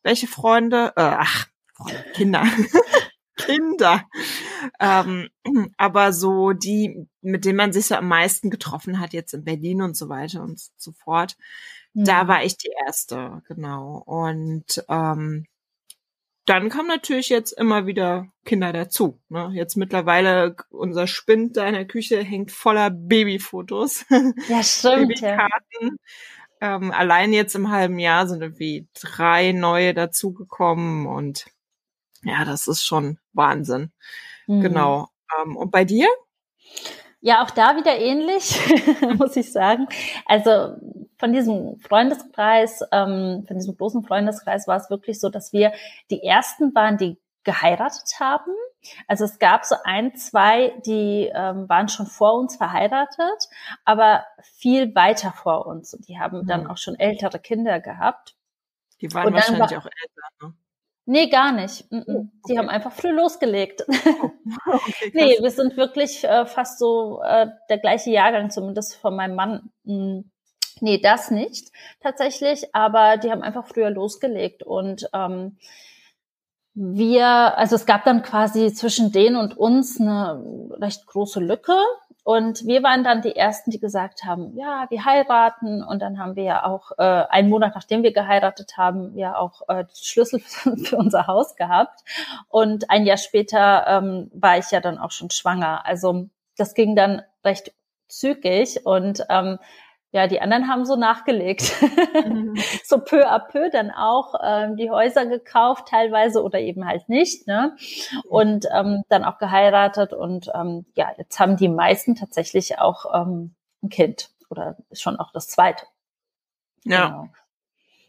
[0.03, 1.47] welche Freunde, äh, ach,
[2.13, 2.45] Kinder.
[3.39, 4.03] Kinder.
[4.79, 5.29] Ähm,
[5.77, 9.81] aber so die, mit denen man sich so am meisten getroffen hat, jetzt in Berlin
[9.81, 11.35] und so weiter und so fort,
[11.93, 12.27] da Mhm.
[12.27, 14.03] war ich die erste, genau.
[14.05, 15.45] Und ähm,
[16.45, 19.19] dann kamen natürlich jetzt immer wieder Kinder dazu.
[19.29, 19.51] Ne?
[19.53, 24.05] Jetzt mittlerweile unser Spind da in der Küche hängt voller Babyfotos,
[24.47, 25.35] Ja, stimmt, ja.
[25.37, 25.97] Babykarten.
[26.61, 31.45] Ähm, allein jetzt im halben Jahr sind irgendwie drei neue dazugekommen und
[32.23, 33.91] ja, das ist schon Wahnsinn.
[34.47, 34.61] Mhm.
[34.61, 35.07] Genau.
[35.41, 36.07] Ähm, und bei dir?
[37.21, 38.59] Ja, auch da wieder ähnlich,
[39.17, 39.87] muss ich sagen.
[40.25, 40.75] Also
[41.17, 45.73] von diesem Freundeskreis, ähm, von diesem großen Freundeskreis war es wirklich so, dass wir
[46.09, 48.53] die ersten waren, die geheiratet haben.
[49.07, 53.49] Also es gab so ein, zwei, die ähm, waren schon vor uns verheiratet,
[53.83, 55.93] aber viel weiter vor uns.
[55.93, 56.69] Und die haben dann mhm.
[56.71, 58.35] auch schon ältere Kinder gehabt.
[59.01, 60.53] Die waren wahrscheinlich war, auch älter, ne?
[61.11, 61.85] Nee, gar nicht.
[61.89, 62.27] Oh, okay.
[62.47, 63.83] Die haben einfach früh losgelegt.
[64.65, 69.35] Okay, nee, wir sind wirklich äh, fast so äh, der gleiche Jahrgang, zumindest von meinem
[69.35, 69.71] Mann.
[69.85, 70.31] Hm,
[70.79, 75.57] nee, das nicht tatsächlich, aber die haben einfach früher losgelegt und ähm,
[76.73, 80.43] wir, also es gab dann quasi zwischen denen und uns eine
[80.79, 81.77] recht große Lücke.
[82.23, 85.83] Und wir waren dann die Ersten, die gesagt haben, ja, wir heiraten.
[85.83, 89.67] Und dann haben wir ja auch äh, einen Monat, nachdem wir geheiratet haben, ja auch
[89.67, 90.39] äh, Schlüssel
[90.83, 92.01] für unser Haus gehabt.
[92.47, 95.85] Und ein Jahr später ähm, war ich ja dann auch schon schwanger.
[95.85, 96.27] Also
[96.57, 97.73] das ging dann recht
[98.07, 98.85] zügig.
[98.85, 99.57] Und ähm,
[100.11, 101.71] ja, die anderen haben so nachgelegt.
[102.25, 102.55] Mhm.
[102.83, 107.45] so peu à peu dann auch ähm, die Häuser gekauft, teilweise oder eben halt nicht.
[107.47, 107.75] Ne?
[108.27, 110.13] Und ähm, dann auch geheiratet.
[110.13, 115.31] Und ähm, ja, jetzt haben die meisten tatsächlich auch ähm, ein Kind oder schon auch
[115.31, 115.85] das zweite.
[116.85, 117.07] Ja.
[117.07, 117.29] Genau.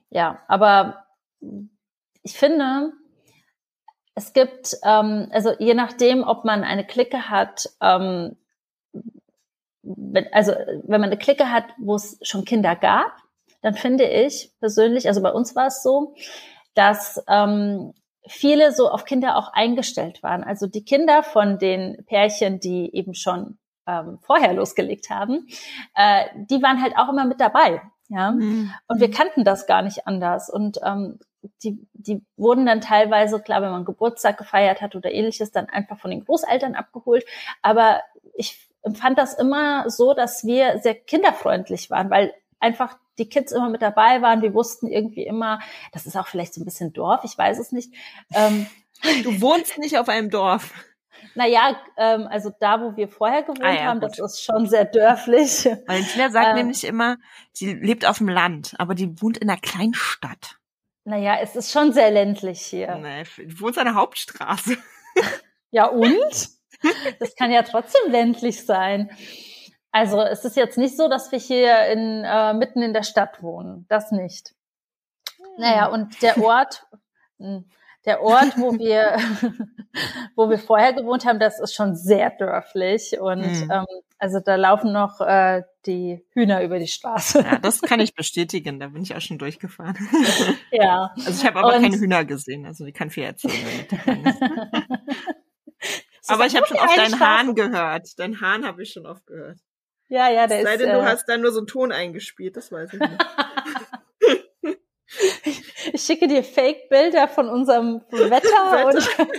[0.09, 1.05] Ja, aber
[2.23, 2.93] ich finde,
[4.15, 8.37] es gibt, ähm, also je nachdem, ob man eine Clique hat, ähm,
[10.33, 13.13] also wenn man eine Clique hat, wo es schon Kinder gab,
[13.63, 16.15] dann finde ich persönlich, also bei uns war es so,
[16.75, 17.93] dass ähm,
[18.27, 20.45] viele so auf Kinder auch eingestellt waren.
[20.45, 25.47] Also die Kinder von den Pärchen, die eben schon ähm, vorher losgelegt haben,
[25.95, 27.83] äh, die waren halt auch immer mit dabei.
[28.09, 28.73] Ja, mhm.
[28.89, 30.51] und wir kannten das gar nicht anders.
[30.51, 31.21] Und ähm,
[31.63, 35.99] die, die wurden dann teilweise, klar, wenn man Geburtstag gefeiert hat oder ähnliches, dann einfach
[35.99, 37.25] von den Großeltern abgeholt.
[37.63, 38.01] Aber
[38.35, 43.69] ich empfand das immer so, dass wir sehr kinderfreundlich waren, weil einfach die Kids immer
[43.69, 44.43] mit dabei waren.
[44.43, 45.61] Wir wussten irgendwie immer,
[45.93, 47.93] das ist auch vielleicht so ein bisschen Dorf, ich weiß es nicht.
[48.35, 48.67] Ähm,
[49.23, 50.73] du wohnst nicht auf einem Dorf.
[51.35, 54.19] Naja, ähm, also da, wo wir vorher gewohnt ah, ja, haben, gut.
[54.19, 55.67] das ist schon sehr dörflich.
[55.87, 57.19] Valentina sagt ähm, nämlich immer,
[57.53, 60.57] sie lebt auf dem Land, aber die wohnt in einer Kleinstadt.
[61.05, 62.97] Naja, es ist schon sehr ländlich hier.
[62.97, 64.77] Nee, du wohnst an der Hauptstraße.
[65.71, 66.49] ja, und?
[67.19, 69.11] das kann ja trotzdem ländlich sein.
[69.93, 73.43] Also es ist jetzt nicht so, dass wir hier in, äh, mitten in der Stadt
[73.43, 73.87] wohnen.
[73.89, 74.55] Das nicht.
[75.59, 75.93] Naja, hm.
[75.95, 76.87] und der Ort,
[77.39, 77.65] hm,
[78.05, 79.17] der Ort, wo wir,
[80.37, 83.21] wo wir vorher gewohnt haben, das ist schon sehr dörflich.
[83.21, 83.71] Und mhm.
[83.71, 83.87] ähm,
[84.19, 87.41] also da laufen noch äh, die Hühner über die Straße.
[87.41, 88.79] Ja, das kann ich bestätigen.
[88.79, 89.97] Da bin ich auch schon durchgefahren.
[90.73, 91.13] Ja.
[91.17, 92.65] Also ich habe aber und, keine Hühner gesehen.
[92.65, 93.55] Also ich kann viel erzählen.
[96.29, 98.19] Aber ich habe schon oft deinen Hahn gehört.
[98.19, 99.59] Dein Hahn habe ich schon oft gehört.
[100.09, 100.81] Ja, ja, der Sei ist.
[100.81, 103.27] Sei denn, du äh, hast da nur so einen Ton eingespielt, das weiß ich nicht.
[105.93, 109.29] ich schicke dir Fake-Bilder von unserem Wetter, Wetter.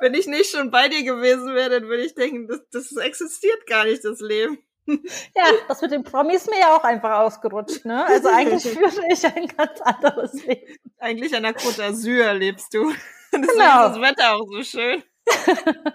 [0.00, 3.66] Wenn ich nicht schon bei dir gewesen wäre, dann würde ich denken, das, das existiert
[3.66, 4.58] gar nicht, das Leben.
[4.86, 8.06] Ja, das mit den Promis mir ja auch einfach ausgerutscht, ne?
[8.06, 10.78] Also eigentlich führe ich ein ganz anderes Leben.
[10.98, 12.92] Eigentlich an der Côte d'Azur lebst du.
[13.42, 13.86] Deswegen genau.
[13.86, 15.02] ist das Wetter auch so schön.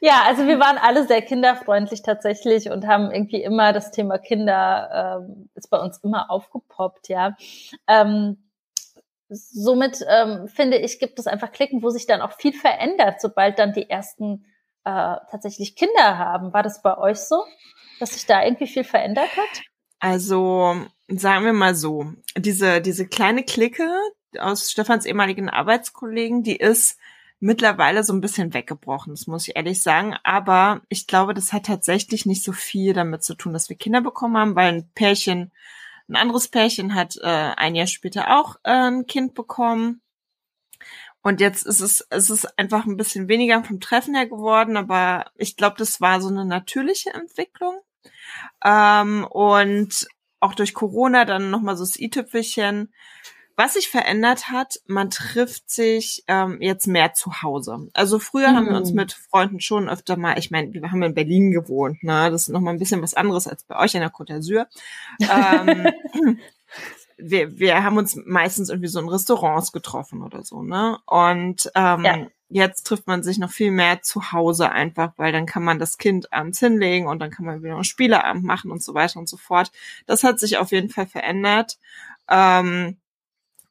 [0.00, 5.22] ja, also wir waren alle sehr kinderfreundlich tatsächlich und haben irgendwie immer das Thema Kinder
[5.22, 7.36] ähm, ist bei uns immer aufgepoppt, ja.
[7.88, 8.50] Ähm,
[9.28, 13.58] somit ähm, finde ich, gibt es einfach Klicken, wo sich dann auch viel verändert, sobald
[13.58, 14.44] dann die ersten
[14.84, 16.52] äh, tatsächlich Kinder haben.
[16.52, 17.44] War das bei euch so,
[17.98, 19.62] dass sich da irgendwie viel verändert hat?
[20.00, 20.76] Also
[21.08, 23.88] sagen wir mal so, diese diese kleine Clique,
[24.38, 26.98] aus Stefans ehemaligen Arbeitskollegen, die ist
[27.40, 30.14] mittlerweile so ein bisschen weggebrochen, das muss ich ehrlich sagen.
[30.22, 34.02] Aber ich glaube, das hat tatsächlich nicht so viel damit zu tun, dass wir Kinder
[34.02, 35.50] bekommen haben, weil ein Pärchen,
[36.08, 40.02] ein anderes Pärchen hat äh, ein Jahr später auch äh, ein Kind bekommen.
[41.22, 45.30] Und jetzt ist es, es ist einfach ein bisschen weniger vom Treffen her geworden, aber
[45.36, 47.80] ich glaube, das war so eine natürliche Entwicklung.
[48.64, 50.06] Ähm, und
[50.40, 52.92] auch durch Corona dann nochmal so das i-Tüpfelchen
[53.60, 57.88] was sich verändert hat, man trifft sich ähm, jetzt mehr zu Hause.
[57.92, 58.56] Also früher mhm.
[58.56, 58.96] haben wir uns hm.
[58.96, 62.30] mit Freunden schon öfter mal, ich meine, wir haben in Berlin gewohnt, ne?
[62.30, 64.66] Das ist nochmal ein bisschen was anderes als bei euch in der Côte d'Azur.
[65.20, 66.38] ähm,
[67.18, 70.98] wir, wir haben uns meistens irgendwie so in Restaurants getroffen oder so, ne?
[71.04, 72.26] Und ähm, ja.
[72.48, 75.98] jetzt trifft man sich noch viel mehr zu Hause einfach, weil dann kann man das
[75.98, 79.28] Kind abends hinlegen und dann kann man wieder einen Spieleabend machen und so weiter und
[79.28, 79.70] so fort.
[80.06, 81.78] Das hat sich auf jeden Fall verändert.
[82.26, 82.96] Ähm,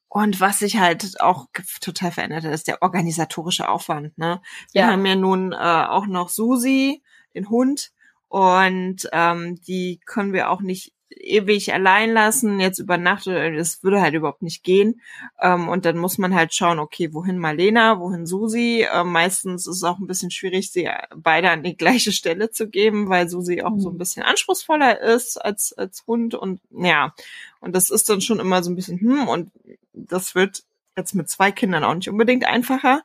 [0.09, 1.47] Und was sich halt auch
[1.81, 4.17] total verändert hat, ist der organisatorische Aufwand.
[4.17, 4.41] Ne?
[4.73, 4.87] Wir Ja.
[4.91, 7.01] haben ja nun äh, auch noch Susi,
[7.35, 7.91] den Hund,
[8.27, 13.81] und ähm, die können wir auch nicht ewig allein lassen, jetzt über Nacht, oder das
[13.83, 15.01] würde halt überhaupt nicht gehen.
[15.41, 18.85] Ähm, und dann muss man halt schauen, okay, wohin Marlena, wohin Susi.
[18.93, 22.69] Ähm, meistens ist es auch ein bisschen schwierig, sie beide an die gleiche Stelle zu
[22.69, 23.97] geben, weil Susi auch so ein Mhm.
[23.97, 26.35] bisschen anspruchsvoller ist als, als Hund.
[26.35, 27.15] Und ja,
[27.61, 29.51] und das ist dann schon immer so ein bisschen, hm, und
[30.07, 30.63] das wird
[30.99, 33.01] jetzt mit zwei Kindern auch nicht unbedingt einfacher.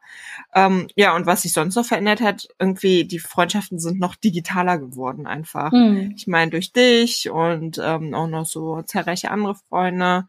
[0.54, 4.78] Ähm, ja, und was sich sonst noch verändert hat, irgendwie die Freundschaften sind noch digitaler
[4.78, 5.72] geworden einfach.
[5.72, 6.12] Hm.
[6.16, 10.26] Ich meine, durch dich und ähm, auch noch so zahlreiche andere Freunde.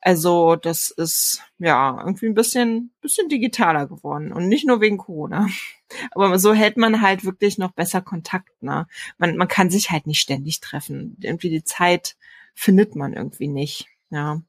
[0.00, 5.48] Also das ist ja irgendwie ein bisschen, bisschen digitaler geworden und nicht nur wegen Corona.
[6.12, 8.62] Aber so hält man halt wirklich noch besser Kontakt.
[8.62, 8.86] Ne?
[9.18, 11.16] Man, man kann sich halt nicht ständig treffen.
[11.20, 12.16] Irgendwie die Zeit
[12.54, 13.88] findet man irgendwie nicht.
[14.10, 14.40] Ja,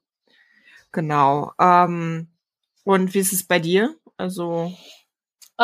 [0.92, 1.54] genau.
[1.60, 2.30] Ähm,
[2.84, 3.96] und wie ist es bei dir?
[4.18, 4.74] Also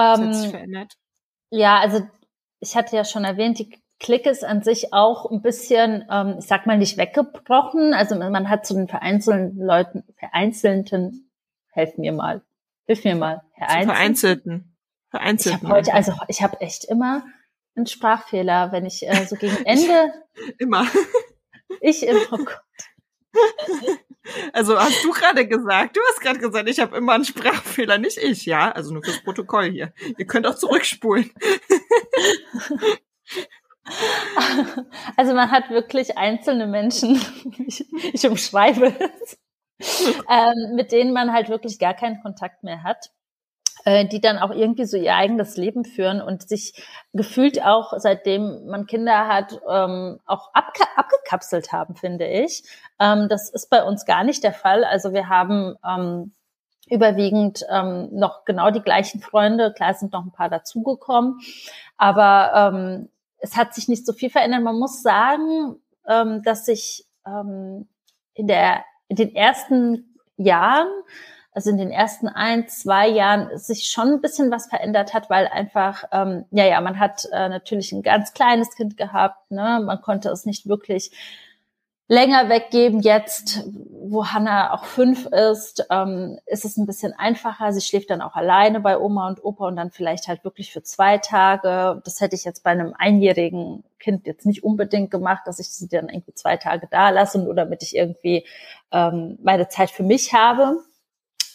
[0.08, 0.94] was hat sich Ähm, verändert?
[1.52, 2.08] ja, also
[2.60, 6.46] ich hatte ja schon erwähnt, die Clique ist an sich auch ein bisschen, ähm, ich
[6.48, 7.94] sag mal, nicht weggebrochen.
[7.94, 11.32] Also man hat zu den vereinzelten Leuten, vereinzelten,
[11.72, 12.44] helf mir mal,
[12.86, 13.86] hilf mir mal, Zu vereinzelten.
[13.86, 14.78] vereinzelten.
[15.06, 15.68] Ich Vereinzelten.
[15.70, 17.26] habe heute, also ich habe echt immer
[17.76, 20.14] einen Sprachfehler, wenn ich äh, so gegen Ende,
[20.60, 20.86] Immer.
[21.80, 22.62] ich im, oh Gott,
[24.54, 28.18] Also hast du gerade gesagt, du hast gerade gesagt, ich habe immer einen Sprachfehler, nicht
[28.18, 28.72] ich, ja?
[28.72, 29.94] Also nur fürs Protokoll hier.
[30.18, 31.32] Ihr könnt auch zurückspulen.
[35.16, 37.22] Also man hat wirklich einzelne Menschen,
[37.68, 39.38] ich, ich umschreibe es,
[40.30, 43.12] ähm, mit denen man halt wirklich gar keinen Kontakt mehr hat,
[43.86, 48.66] äh, die dann auch irgendwie so ihr eigenes Leben führen und sich gefühlt auch, seitdem
[48.66, 52.64] man Kinder hat, ähm, auch abge abgekapselt haben, finde ich.
[53.00, 54.84] Ähm, das ist bei uns gar nicht der Fall.
[54.84, 56.34] Also wir haben ähm,
[56.90, 59.74] überwiegend ähm, noch genau die gleichen Freunde.
[59.74, 61.40] Klar sind noch ein paar dazugekommen,
[61.98, 64.64] aber ähm, es hat sich nicht so viel verändert.
[64.64, 65.76] Man muss sagen,
[66.08, 67.88] ähm, dass sich ähm,
[68.34, 70.88] in, der, in den ersten Jahren,
[71.56, 75.48] also in den ersten ein, zwei Jahren, sich schon ein bisschen was verändert hat, weil
[75.48, 79.82] einfach, ähm, ja, ja, man hat äh, natürlich ein ganz kleines Kind gehabt, ne?
[79.84, 81.12] man konnte es nicht wirklich
[82.08, 83.00] länger weggeben.
[83.00, 87.72] Jetzt, wo Hannah auch fünf ist, ähm, ist es ein bisschen einfacher.
[87.72, 90.84] Sie schläft dann auch alleine bei Oma und Opa und dann vielleicht halt wirklich für
[90.84, 92.02] zwei Tage.
[92.04, 95.88] Das hätte ich jetzt bei einem einjährigen Kind jetzt nicht unbedingt gemacht, dass ich sie
[95.88, 98.46] dann irgendwie zwei Tage da lasse, nur damit ich irgendwie
[98.92, 100.84] ähm, meine Zeit für mich habe.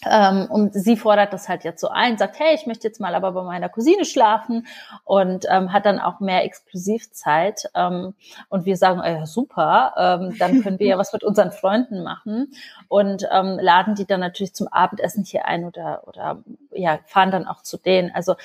[0.07, 3.15] Ähm, und sie fordert das halt jetzt so ein, sagt, hey, ich möchte jetzt mal
[3.15, 4.67] aber bei meiner Cousine schlafen
[5.05, 7.71] und ähm, hat dann auch mehr Exklusivzeit.
[7.75, 8.15] Ähm,
[8.49, 12.53] und wir sagen, äh, super, ähm, dann können wir ja was mit unseren Freunden machen
[12.89, 17.47] und ähm, laden die dann natürlich zum Abendessen hier ein oder, oder ja, fahren dann
[17.47, 18.11] auch zu denen.
[18.15, 18.37] Also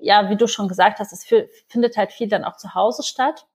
[0.00, 1.24] ja, wie du schon gesagt hast, es
[1.68, 3.46] findet halt viel dann auch zu Hause statt.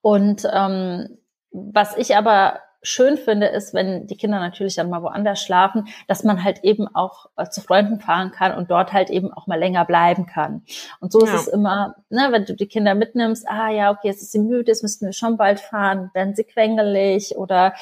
[0.00, 1.18] Und ähm,
[1.50, 6.24] was ich aber schön finde, ist, wenn die Kinder natürlich dann mal woanders schlafen, dass
[6.24, 9.58] man halt eben auch äh, zu Freunden fahren kann und dort halt eben auch mal
[9.58, 10.62] länger bleiben kann.
[11.00, 11.36] Und so ist Ja.
[11.36, 14.70] es immer, ne, wenn du die Kinder mitnimmst, ah ja, okay, jetzt ist sie müde,
[14.70, 17.74] jetzt müssten wir schon bald fahren, werden sie quengelig oder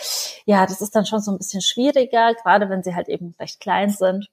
[0.47, 3.61] ja, das ist dann schon so ein bisschen schwieriger, gerade wenn sie halt eben recht
[3.61, 4.29] klein sind.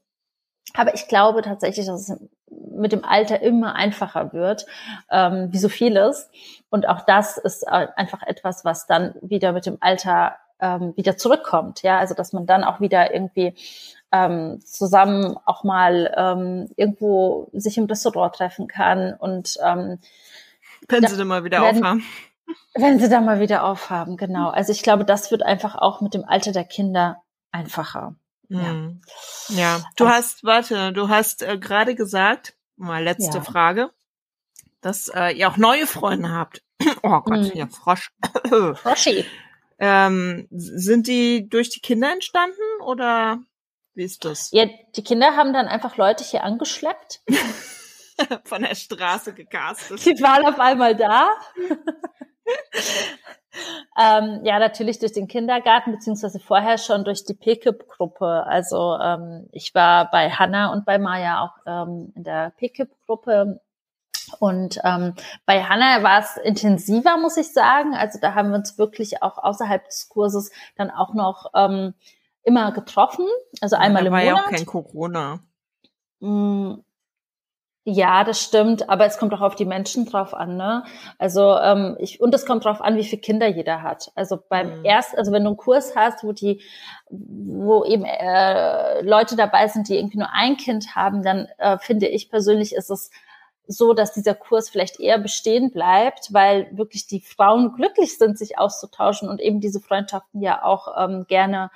[0.74, 2.20] Aber ich glaube tatsächlich, dass es
[2.50, 4.66] mit dem Alter immer einfacher wird,
[5.10, 6.30] ähm, wie so vieles.
[6.70, 11.18] Und auch das ist äh, einfach etwas, was dann wieder mit dem Alter ähm, wieder
[11.18, 11.82] zurückkommt.
[11.82, 13.56] Ja, also dass man dann auch wieder irgendwie
[14.12, 20.00] ähm, zusammen auch mal ähm, irgendwo sich im Restaurant treffen kann und ähm,
[20.88, 22.04] Wenn Ja, sie dann mal wieder werden- aufhaben.
[22.76, 24.50] wenn sie da mal wieder aufhaben, genau.
[24.50, 27.22] Also ich glaube, das wird einfach auch mit dem Alter der Kinder
[27.52, 28.16] einfacher.
[28.50, 29.02] Mhm.
[29.48, 33.44] Ja, du Also- hast, warte, du hast äh, gerade gesagt, mal letzte Ja.
[33.44, 33.92] Frage,
[34.82, 36.62] dass äh, ihr auch neue Freunde habt.
[37.04, 37.52] Oh Gott, Mhm.
[37.54, 38.12] ja, Frosch.
[38.76, 39.24] Froschi.
[39.82, 43.40] Ähm, sind die durch die Kinder entstanden oder
[43.96, 44.52] wie ist das?
[44.52, 47.22] Ja, die Kinder haben dann einfach Leute hier angeschleppt.
[48.46, 50.06] Von der Straße gecastet.
[50.06, 51.32] Die waren auf einmal da.
[54.00, 58.46] ähm, ja, natürlich durch den Kindergarten, beziehungsweise vorher schon durch die PKIP-Gruppe.
[58.46, 63.60] Also ähm, ich war bei Hanna und bei Maya auch ähm, in der PKIP-Gruppe.
[64.40, 65.14] Und ähm,
[65.46, 67.94] bei Hanna war es intensiver, muss ich sagen.
[67.96, 71.94] Also da haben wir uns wirklich auch außerhalb des Kurses dann auch noch ähm,
[72.44, 73.26] immer getroffen.
[73.62, 74.38] Also einmal da im war Monat.
[74.38, 75.40] ja auch kein Corona.
[76.20, 76.76] Mm,
[77.84, 80.84] Ja, das stimmt, aber es kommt auch auf die Menschen drauf an, ne?
[81.18, 84.12] Also ähm, ich und es kommt drauf an, wie viele Kinder jeder hat.
[84.14, 84.86] Also beim mhm.
[84.86, 86.62] erst, also wenn du einen Kurs hast, wo die,
[87.10, 92.08] wo eben äh, Leute dabei sind, die irgendwie nur ein Kind haben, dann äh, finde
[92.08, 93.10] ich persönlich ist es
[93.72, 98.58] so, dass dieser Kurs vielleicht eher bestehen bleibt, weil wirklich die Frauen glücklich sind, sich
[98.58, 101.72] auszutauschen und eben diese Freundschaften ja auch ähm, gerne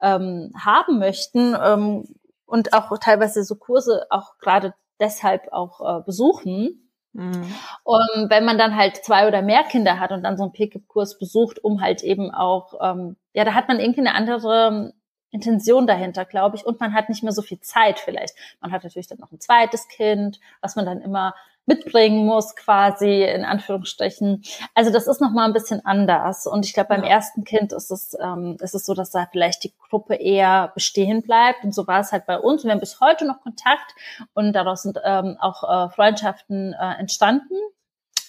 [0.00, 2.04] ähm, haben möchten ähm,
[2.46, 6.90] und auch teilweise so Kurse auch gerade deshalb auch äh, besuchen.
[7.12, 7.54] Mhm.
[7.82, 11.18] Und wenn man dann halt zwei oder mehr Kinder hat und dann so einen Pickup-Kurs
[11.18, 14.92] besucht, um halt eben auch, ähm, ja, da hat man irgendwie eine andere
[15.30, 16.66] Intention dahinter, glaube ich.
[16.66, 18.34] Und man hat nicht mehr so viel Zeit vielleicht.
[18.60, 21.34] Man hat natürlich dann noch ein zweites Kind, was man dann immer
[21.66, 24.42] mitbringen muss, quasi in Anführungsstrichen.
[24.74, 26.46] Also das ist noch mal ein bisschen anders.
[26.46, 27.10] Und ich glaube, beim ja.
[27.10, 31.22] ersten Kind ist es, ähm, ist es so, dass da vielleicht die Gruppe eher bestehen
[31.22, 31.62] bleibt.
[31.62, 32.64] Und so war es halt bei uns.
[32.64, 33.94] wir haben bis heute noch Kontakt
[34.34, 37.54] und daraus sind ähm, auch äh, Freundschaften äh, entstanden.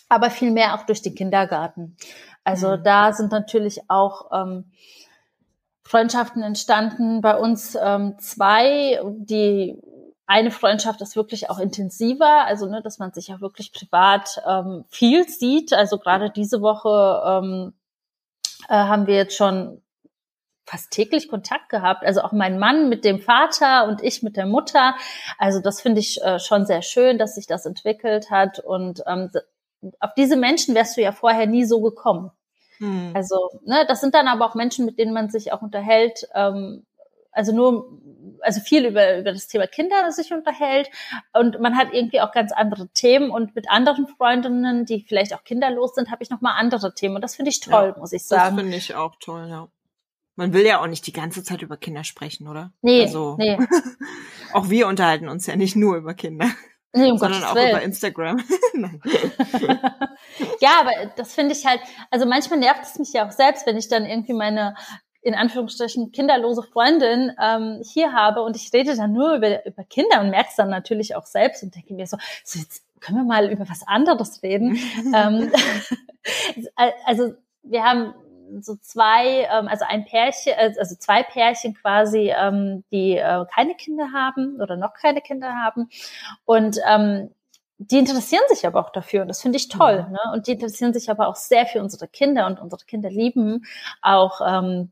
[0.07, 1.95] Aber viel mehr auch durch den Kindergarten.
[2.43, 2.83] Also mhm.
[2.83, 4.71] da sind natürlich auch ähm,
[5.83, 7.21] Freundschaften entstanden.
[7.21, 9.81] Bei uns ähm, zwei, die
[10.27, 14.85] eine Freundschaft ist wirklich auch intensiver, also ne, dass man sich ja wirklich privat ähm,
[14.89, 15.73] viel sieht.
[15.73, 17.73] Also gerade diese Woche ähm,
[18.69, 19.81] äh, haben wir jetzt schon
[20.65, 22.05] fast täglich Kontakt gehabt.
[22.05, 24.95] Also auch mein Mann mit dem Vater und ich mit der Mutter.
[25.37, 28.59] Also das finde ich äh, schon sehr schön, dass sich das entwickelt hat.
[28.59, 29.29] Und ähm,
[29.99, 32.31] auf diese Menschen wärst du ja vorher nie so gekommen.
[32.81, 33.11] Hm.
[33.13, 36.83] Also, ne, das sind dann aber auch Menschen, mit denen man sich auch unterhält, ähm,
[37.31, 37.99] also nur,
[38.41, 40.89] also viel über, über das Thema Kinder sich unterhält
[41.31, 45.43] und man hat irgendwie auch ganz andere Themen und mit anderen Freundinnen, die vielleicht auch
[45.43, 48.25] kinderlos sind, habe ich nochmal andere Themen und das finde ich toll, ja, muss ich
[48.25, 48.55] sagen.
[48.55, 49.67] Das finde ich auch toll, ja.
[50.35, 52.73] Man will ja auch nicht die ganze Zeit über Kinder sprechen, oder?
[52.81, 53.57] Nee, also, nee.
[54.53, 56.49] auch wir unterhalten uns ja nicht nur über Kinder.
[56.93, 57.69] Nee, um sondern Gottes auch Willen.
[57.71, 58.43] über Instagram.
[60.59, 63.77] ja, aber das finde ich halt, also manchmal nervt es mich ja auch selbst, wenn
[63.77, 64.75] ich dann irgendwie meine
[65.21, 70.19] in Anführungsstrichen kinderlose Freundin ähm, hier habe und ich rede dann nur über, über Kinder
[70.19, 73.25] und merke es dann natürlich auch selbst und denke mir so, so jetzt können wir
[73.25, 74.77] mal über was anderes reden.
[75.15, 75.51] ähm,
[77.05, 78.13] also wir haben
[78.59, 83.75] so zwei, ähm, also ein Pärchen, äh, also zwei Pärchen quasi, ähm, die äh, keine
[83.75, 85.89] Kinder haben oder noch keine Kinder haben
[86.45, 87.31] und ähm,
[87.77, 90.05] die interessieren sich aber auch dafür und das finde ich toll.
[90.07, 90.11] Mhm.
[90.11, 90.19] Ne?
[90.33, 93.65] Und die interessieren sich aber auch sehr für unsere Kinder und unsere Kinder lieben
[94.01, 94.91] auch ähm,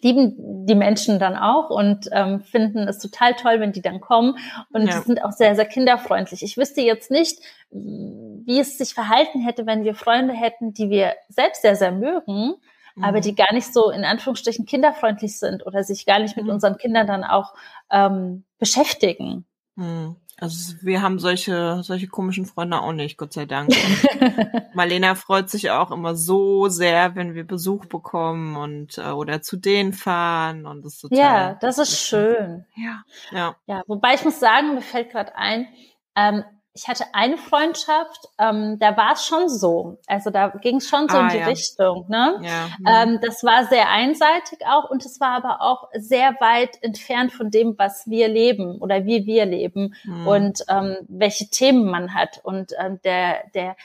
[0.00, 4.36] lieben die Menschen dann auch und ähm, finden es total toll, wenn die dann kommen
[4.72, 4.98] und ja.
[4.98, 6.42] die sind auch sehr, sehr kinderfreundlich.
[6.42, 7.40] Ich wüsste jetzt nicht,
[7.70, 12.54] wie es sich verhalten hätte, wenn wir Freunde hätten, die wir selbst sehr, sehr mögen,
[12.94, 13.04] mhm.
[13.04, 16.52] aber die gar nicht so in Anführungsstrichen kinderfreundlich sind oder sich gar nicht mit mhm.
[16.52, 17.54] unseren Kindern dann auch
[17.90, 19.46] ähm, beschäftigen.
[19.76, 20.16] Mhm.
[20.38, 23.70] Also wir haben solche, solche komischen Freunde auch nicht, Gott sei Dank.
[24.74, 29.56] Marlena freut sich auch immer so sehr, wenn wir Besuch bekommen und äh, oder zu
[29.56, 31.18] denen fahren und das ist total.
[31.18, 32.64] Ja, das ist schön.
[32.74, 33.56] Ja, ja.
[33.66, 35.68] Ja, wobei ich muss sagen, mir fällt gerade ein,
[36.16, 36.42] ähm,
[36.74, 39.98] ich hatte eine Freundschaft, ähm, da war es schon so.
[40.06, 41.46] Also da ging es schon so ah, in die ja.
[41.46, 42.06] Richtung.
[42.08, 42.40] Ne?
[42.42, 42.68] Ja.
[42.78, 42.86] Mhm.
[42.86, 47.50] Ähm, das war sehr einseitig auch und es war aber auch sehr weit entfernt von
[47.50, 50.26] dem, was wir leben oder wie wir leben mhm.
[50.26, 52.40] und ähm, welche Themen man hat.
[52.42, 53.76] Und ähm, der, der,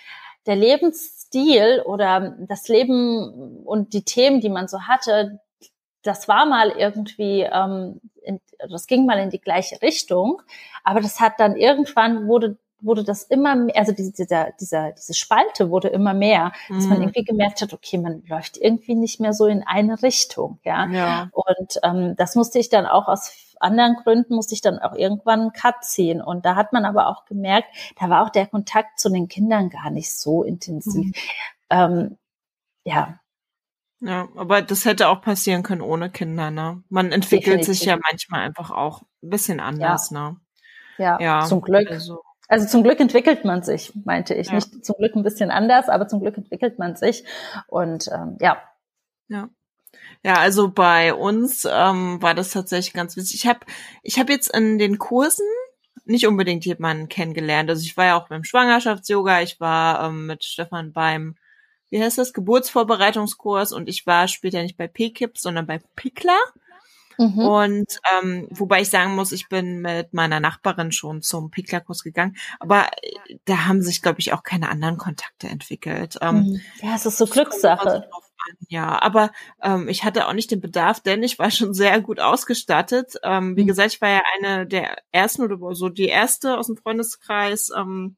[0.46, 5.42] der Lebensstil oder das Leben und die Themen, die man so hatte,
[6.04, 10.42] das war mal irgendwie, ähm, in, das ging mal in die gleiche Richtung,
[10.86, 15.14] aber das hat dann irgendwann wurde wurde das immer mehr, also diese, dieser, dieser, diese
[15.14, 17.04] Spalte wurde immer mehr, dass man mhm.
[17.06, 20.88] irgendwie gemerkt hat, okay, man läuft irgendwie nicht mehr so in eine Richtung, ja.
[20.88, 21.30] ja.
[21.32, 25.42] Und ähm, das musste ich dann auch aus anderen Gründen musste ich dann auch irgendwann
[25.42, 26.22] einen Cut ziehen.
[26.22, 27.68] Und da hat man aber auch gemerkt,
[28.00, 31.08] da war auch der Kontakt zu den Kindern gar nicht so intensiv.
[31.08, 31.14] Mhm.
[31.70, 32.18] Ähm,
[32.84, 33.20] ja.
[34.00, 36.84] Ja, aber das hätte auch passieren können ohne Kinder, ne?
[36.90, 37.80] Man entwickelt Definitiv.
[37.80, 40.30] sich ja manchmal einfach auch ein bisschen anders, ja.
[40.30, 40.38] ne?
[41.00, 41.90] Ja, ja, zum Glück.
[41.90, 44.48] Also, also zum Glück entwickelt man sich, meinte ich.
[44.48, 44.56] Ja.
[44.56, 47.24] Nicht zum Glück ein bisschen anders, aber zum Glück entwickelt man sich.
[47.68, 48.62] Und ähm, ja.
[49.28, 49.50] Ja.
[50.24, 53.36] Ja, also bei uns ähm, war das tatsächlich ganz witzig.
[53.36, 53.60] Ich habe
[54.04, 55.46] ich hab jetzt in den Kursen
[56.06, 57.70] nicht unbedingt jemanden kennengelernt.
[57.70, 61.36] Also ich war ja auch beim Schwangerschafts-Yoga, ich war ähm, mit Stefan beim,
[61.90, 66.40] wie heißt das, Geburtsvorbereitungskurs und ich war später nicht bei PKIP, sondern bei Pickler.
[67.18, 67.40] Mhm.
[67.40, 72.36] Und ähm, wobei ich sagen muss, ich bin mit meiner Nachbarin schon zum Piklerkurs gegangen,
[72.60, 76.18] aber äh, da haben sich, glaube ich, auch keine anderen Kontakte entwickelt.
[76.22, 76.62] Ähm, mhm.
[76.82, 78.08] ja, es ist so Glückssache.
[78.70, 82.20] ja, aber ähm, ich hatte auch nicht den Bedarf, denn ich war schon sehr gut
[82.20, 83.16] ausgestattet.
[83.24, 83.68] Ähm, wie Mhm.
[83.68, 88.16] gesagt, ich war ja eine der ersten oder so die erste aus dem Freundeskreis, ähm,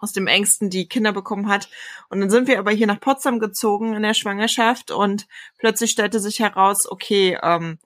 [0.00, 1.68] aus dem engsten, die Kinder bekommen hat.
[2.08, 5.26] Und dann sind wir aber hier nach Potsdam gezogen in der Schwangerschaft und
[5.58, 7.78] plötzlich stellte sich heraus, okay, ähm,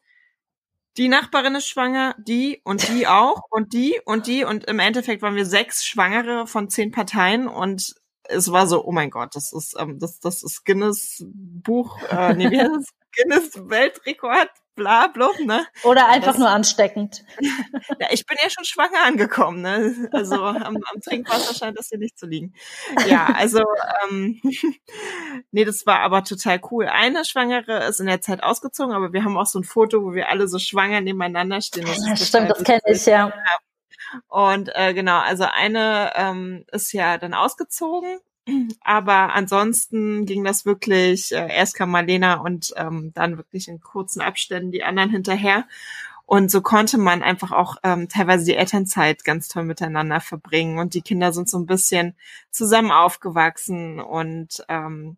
[0.97, 5.23] die Nachbarin ist schwanger, die und die auch und die und die und im Endeffekt
[5.23, 9.53] waren wir sechs Schwangere von zehn Parteien und es war so, oh mein Gott, das
[9.53, 12.89] ist ähm, das das ist Guinness Buch, äh, nee, wie heißt das?
[13.15, 15.67] Guinness Weltrekord, bla blub, ne?
[15.85, 17.25] Oder einfach Das- nur ansteckend.
[17.99, 20.09] Ja, ich bin ja schon schwanger angekommen, ne?
[20.13, 22.55] Also am, am Trinkwasser scheint das hier nicht zu liegen.
[23.07, 23.63] Ja, also
[24.09, 24.41] ähm,
[25.51, 26.87] nee, das war aber total cool.
[26.87, 30.15] Eine Schwangere ist in der Zeit ausgezogen, aber wir haben auch so ein Foto, wo
[30.15, 31.87] wir alle so schwanger nebeneinander stehen.
[31.87, 33.33] Das Ja, ist stimmt, das kenne ich, ja.
[34.29, 38.19] Und äh, genau, also eine ähm, ist ja dann ausgezogen,
[38.81, 44.21] aber ansonsten ging das wirklich, äh, erst kam Marlena und ähm, dann wirklich in kurzen
[44.21, 45.65] Abständen die anderen hinterher.
[46.27, 50.79] Und so konnte man einfach auch ähm, teilweise die Elternzeit ganz toll miteinander verbringen.
[50.79, 52.17] Und die Kinder sind so ein bisschen
[52.51, 54.01] zusammen aufgewachsen.
[54.01, 55.17] Und ähm,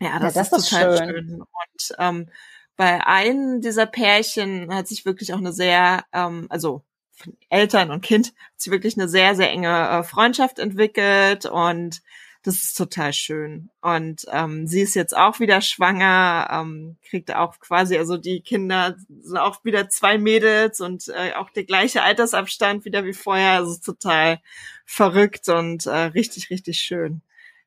[0.00, 1.08] ja, das, das ist ist total schön.
[1.08, 1.40] schön.
[1.40, 2.28] Und ähm,
[2.76, 8.02] bei einem dieser Pärchen hat sich wirklich auch eine sehr, ähm, also von Eltern und
[8.02, 12.02] Kind, hat sich wirklich eine sehr, sehr enge äh, Freundschaft entwickelt und
[12.42, 13.70] das ist total schön.
[13.82, 18.96] Und ähm, sie ist jetzt auch wieder schwanger, ähm, kriegt auch quasi, also die Kinder
[19.20, 23.52] sind auch wieder zwei Mädels und äh, auch der gleiche Altersabstand wieder wie vorher.
[23.52, 24.40] Also total
[24.86, 27.22] verrückt und äh, richtig, richtig schön.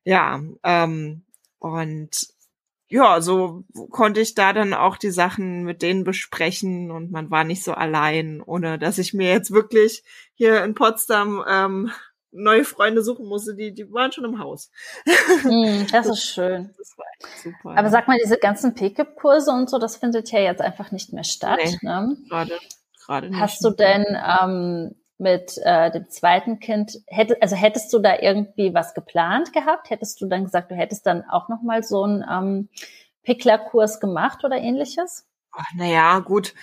[0.06, 1.24] Ja, ähm,
[1.60, 2.34] und
[2.90, 7.44] ja, so konnte ich da dann auch die Sachen mit denen besprechen und man war
[7.44, 10.04] nicht so allein, ohne dass ich mir jetzt wirklich
[10.36, 11.92] hier in Potsdam ähm,
[12.34, 14.72] neue Freunde suchen musste, die, die waren schon im Haus.
[15.42, 16.74] Hm, das ist schön.
[16.78, 17.78] Das war echt super.
[17.78, 21.24] Aber sag mal, diese ganzen PKIP-Kurse und so, das findet ja jetzt einfach nicht mehr
[21.24, 21.60] statt.
[21.64, 21.78] Nee.
[21.82, 22.18] Ne?
[22.30, 22.58] gerade,
[23.06, 23.40] gerade nicht.
[23.40, 24.06] Hast du denn
[24.42, 29.90] ähm, mit äh, dem zweiten Kind, hätte, also hättest du da irgendwie was geplant gehabt?
[29.90, 32.70] Hättest du dann gesagt, du hättest dann auch nochmal so einen ähm,
[33.24, 35.26] Pickler-Kurs gemacht oder ähnliches?
[35.52, 36.54] Ach, naja, gut.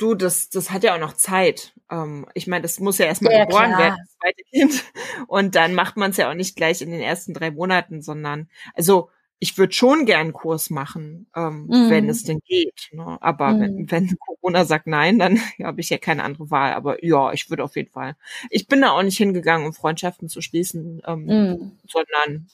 [0.00, 1.74] Du, das, das hat ja auch noch Zeit.
[1.90, 3.78] Ähm, ich meine, das muss ja erstmal Ja, geboren klar.
[3.78, 4.84] werden, das zweite Kind.
[5.28, 8.48] Und dann macht man es ja auch nicht gleich in den ersten drei Monaten, sondern,
[8.74, 11.88] also ich würde schon gern einen Kurs machen, ähm, Mhm.
[11.90, 12.88] wenn es denn geht.
[12.92, 13.18] Ne?
[13.20, 13.88] Aber Mhm.
[13.88, 16.72] wenn, wenn Corona sagt nein, dann habe ich ja keine andere Wahl.
[16.74, 18.16] Aber ja, ich würde auf jeden Fall.
[18.50, 21.78] Ich bin da auch nicht hingegangen, um Freundschaften zu schließen, ähm, Mhm.
[21.86, 22.48] sondern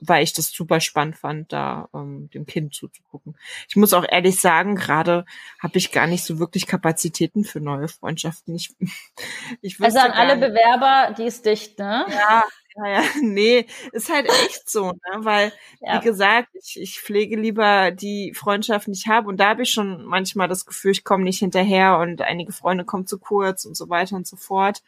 [0.00, 3.36] weil ich das super spannend fand, da ähm, dem Kind zuzugucken.
[3.68, 5.24] Ich muss auch ehrlich sagen, gerade
[5.60, 8.54] habe ich gar nicht so wirklich Kapazitäten für neue Freundschaften.
[8.54, 8.74] Ich,
[9.60, 12.06] ich Also an alle nicht- Bewerber, die ist dicht, ne?
[12.08, 12.44] ja,
[12.76, 15.18] ja, ja, nee, ist halt echt so, ne?
[15.18, 16.00] Weil, Ja.
[16.00, 19.28] wie gesagt, ich, ich pflege lieber die Freundschaften, die ich habe.
[19.28, 22.84] Und da habe ich schon manchmal das Gefühl, ich komme nicht hinterher und einige Freunde
[22.84, 24.82] kommen zu kurz und so weiter und so fort.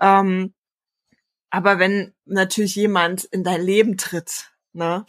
[0.00, 0.52] Ähm,
[1.50, 5.04] aber wenn natürlich jemand in dein Leben tritt, ne,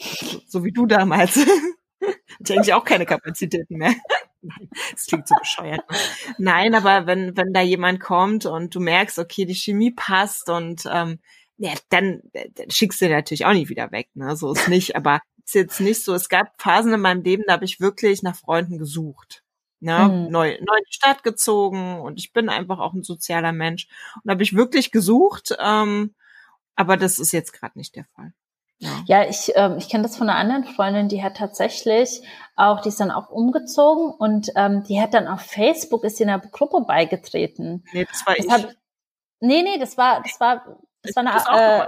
[0.47, 1.35] so, wie du damals,
[2.39, 3.93] denke ich auch keine Kapazitäten mehr.
[4.41, 5.81] Nein, das klingt so bescheuert.
[5.91, 5.97] ne?
[6.37, 10.83] Nein, aber wenn, wenn da jemand kommt und du merkst, okay, die Chemie passt und
[10.89, 11.19] ähm,
[11.57, 12.21] ja, dann,
[12.55, 14.37] dann schickst du den natürlich auch nicht wieder weg, ne?
[14.37, 16.13] So ist nicht, aber ist jetzt nicht so.
[16.13, 19.43] Es gab Phasen in meinem Leben, da habe ich wirklich nach Freunden gesucht.
[19.81, 20.31] Ne, Mhm.
[20.31, 23.87] neu, neu in die Stadt gezogen und ich bin einfach auch ein sozialer Mensch.
[24.15, 26.15] Und da habe ich wirklich gesucht, ähm,
[26.79, 28.33] aber das ist jetzt gerade nicht der Fall.
[28.77, 28.89] Ja.
[29.07, 32.21] Ja, ich, ähm, ich kenne das von einer anderen Freundin, die hat tatsächlich
[32.55, 36.23] auch, die ist dann auch umgezogen und ähm, die hat dann auf Facebook, ist sie
[36.23, 37.83] einer Gruppe beigetreten.
[37.91, 38.51] Nee, das war Das ich.
[38.51, 38.71] hab,
[39.41, 41.87] nee, nee, das war, das war, das Ich war eine, äh,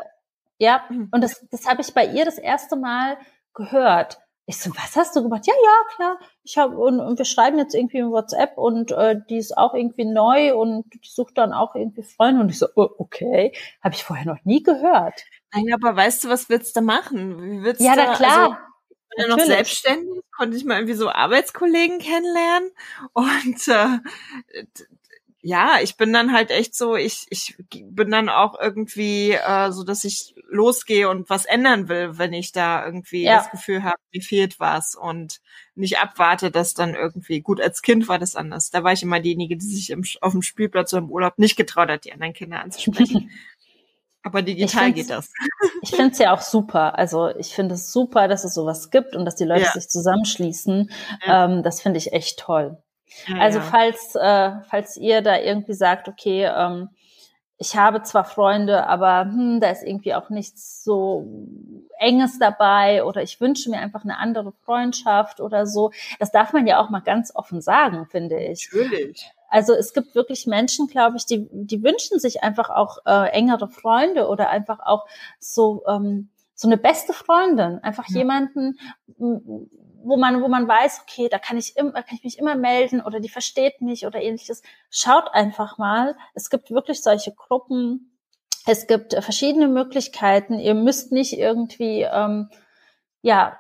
[0.60, 1.08] ja, Mhm.
[1.12, 3.18] und das, das habe ich bei ihr das erste Mal
[3.54, 4.20] gehört.
[4.52, 5.48] Ich so, was hast du gemacht?
[5.48, 6.20] Ja, ja, klar.
[6.44, 9.74] Ich habe und, und wir schreiben jetzt irgendwie in WhatsApp und äh, die ist auch
[9.74, 13.96] irgendwie neu und die sucht dann auch irgendwie Freunde und ich so, oh, okay, habe
[13.96, 15.24] ich vorher noch nie gehört.
[15.54, 17.42] Naja, aber weißt du, was willst du machen?
[17.42, 18.44] Wie willst Ja, du, na klar.
[18.44, 18.56] Also,
[18.90, 22.72] ich bin ja noch selbstständig, konnte ich mal irgendwie so Arbeitskollegen kennenlernen
[23.14, 24.66] und äh,
[25.44, 29.84] ja, ich bin dann halt echt so, ich, ich bin dann auch irgendwie äh, so,
[29.84, 33.38] dass ich losgehe und was ändern will, wenn ich da irgendwie Ja.
[33.38, 35.40] das Gefühl habe, mir fehlt was und
[35.74, 38.70] nicht abwarte, dass dann irgendwie, gut, als Kind war das anders.
[38.70, 41.56] Da war ich immer diejenige, die sich im, auf dem Spielplatz oder im Urlaub nicht
[41.56, 43.32] getraut hat, die anderen Kinder anzusprechen.
[44.24, 45.32] Aber digital geht das.
[45.84, 46.96] Ich finde es ja auch super.
[47.00, 49.72] Also ich finde es super, dass es sowas gibt und dass die Leute Ja.
[49.72, 50.92] sich zusammenschließen.
[51.26, 51.46] Ja.
[51.46, 52.78] Ähm, das finde ich echt toll.
[53.28, 53.66] Ja, Also ja.
[53.66, 56.90] falls, äh, falls ihr da irgendwie sagt, okay, ähm,
[57.62, 61.28] ich habe zwar Freunde, aber hm, da ist irgendwie auch nichts so
[62.00, 65.92] Enges dabei oder ich wünsche mir einfach eine andere Freundschaft oder so.
[66.18, 68.68] Das darf man ja auch mal ganz offen sagen, finde ich.
[68.74, 69.32] Natürlich.
[69.48, 73.68] Also es gibt wirklich Menschen, glaube ich, die, die wünschen sich einfach auch äh, engere
[73.68, 75.06] Freunde oder einfach auch
[75.40, 77.78] so, ähm, so eine beste Freundin.
[77.84, 78.20] Einfach ja.
[78.20, 78.80] jemanden,
[80.04, 83.02] wo man, wo man weiß, okay, da kann ich immer, kann ich mich immer melden
[83.02, 84.62] oder die versteht mich oder ähnliches.
[84.90, 86.16] Schaut einfach mal.
[86.34, 88.18] Es gibt wirklich solche Gruppen.
[88.66, 90.60] Es gibt äh, verschiedene Möglichkeiten.
[90.60, 92.50] Ihr müsst nicht irgendwie, ähm,
[93.22, 93.58] ja,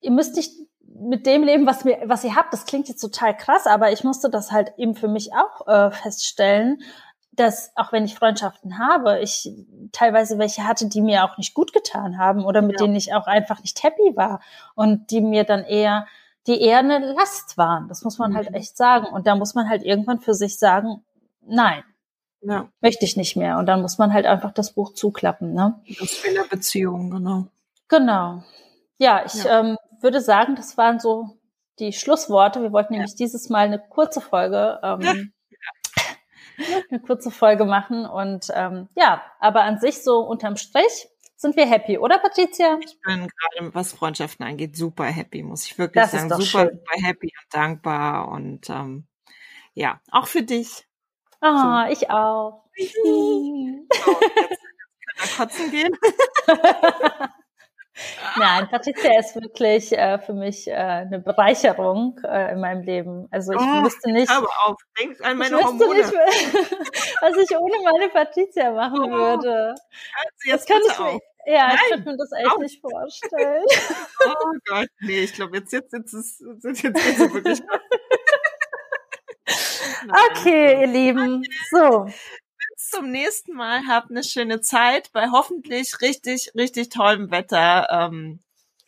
[0.00, 0.52] ihr müsst nicht
[1.00, 2.52] mit dem leben, was mir, was ihr habt.
[2.52, 5.90] Das klingt jetzt total krass, aber ich musste das halt eben für mich auch äh,
[5.90, 6.82] feststellen,
[7.38, 9.50] dass auch wenn ich Freundschaften habe, ich
[9.92, 12.86] teilweise welche hatte, die mir auch nicht gut getan haben oder mit ja.
[12.86, 14.40] denen ich auch einfach nicht happy war
[14.74, 16.06] und die mir dann eher,
[16.46, 17.88] die eher eine Last waren.
[17.88, 18.54] Das muss man halt mhm.
[18.54, 19.06] halt echt sagen.
[19.06, 21.02] Und da muss man halt irgendwann für sich sagen,
[21.46, 21.82] nein.
[22.40, 22.68] Ja.
[22.80, 23.58] Möchte ich nicht mehr.
[23.58, 25.80] Und dann muss man halt einfach das Buch zuklappen, ne?
[25.98, 27.46] Das Fehler Beziehung, genau.
[27.88, 28.44] Genau.
[28.98, 29.60] Ja, ich ja.
[29.60, 31.36] Ähm, würde sagen, das waren so
[31.78, 32.62] die Schlussworte.
[32.62, 35.32] Wir wollten nämlich dieses Mal eine kurze Folge ähm,
[36.90, 38.06] eine kurze Folge machen.
[38.06, 42.78] Und ähm, ja, aber an sich so unterm Strich sind wir happy, oder Patricia?
[42.84, 46.30] Ich bin gerade, was Freundschaften angeht, super happy, muss ich wirklich das sagen.
[46.30, 46.70] Super, schön.
[46.70, 48.28] super happy und dankbar.
[48.28, 49.06] Und ähm,
[49.74, 50.84] ja, auch für dich.
[51.40, 51.92] Ah, so.
[51.92, 52.64] ich auch.
[52.76, 55.96] so, jetzt kann er kotzen gehen.
[58.36, 63.28] Nein, Patricia ist wirklich äh, für mich äh, eine Bereicherung äh, in meinem Leben.
[63.30, 64.30] Also ich oh, wüsste nicht.
[64.30, 65.94] Aber auf, denk an meine ich Hormone.
[65.94, 66.12] Nicht,
[67.20, 69.74] was ich ohne meine Patricia machen oh, würde.
[70.48, 72.58] Das kann ich mir, ja, Nein, ich könnte mir das echt auf.
[72.58, 73.64] nicht vorstellen.
[74.26, 77.62] Oh Gott, nee, ich glaube, jetzt, jetzt, jetzt, ist, jetzt, jetzt ist es wirklich.
[80.30, 81.42] okay, ihr Lieben.
[81.70, 82.06] So
[82.78, 83.86] zum nächsten Mal.
[83.86, 88.40] Habt eine schöne Zeit bei hoffentlich richtig, richtig tollem Wetter ähm,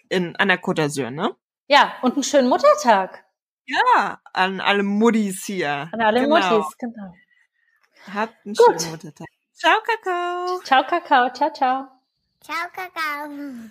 [0.08, 1.34] in, an der Côte d'Azur, ne?
[1.66, 3.24] Ja, und einen schönen Muttertag.
[3.66, 5.88] Ja, an alle Muttis hier.
[5.92, 6.36] An alle genau.
[6.36, 7.14] Muttis, genau.
[8.12, 8.80] Habt einen Gut.
[8.80, 9.28] schönen Muttertag.
[9.52, 10.60] Ciao, Kakao.
[10.64, 11.32] Ciao, Kakao.
[11.32, 11.88] Ciao, ciao.
[12.40, 13.70] Ciao, Kakao.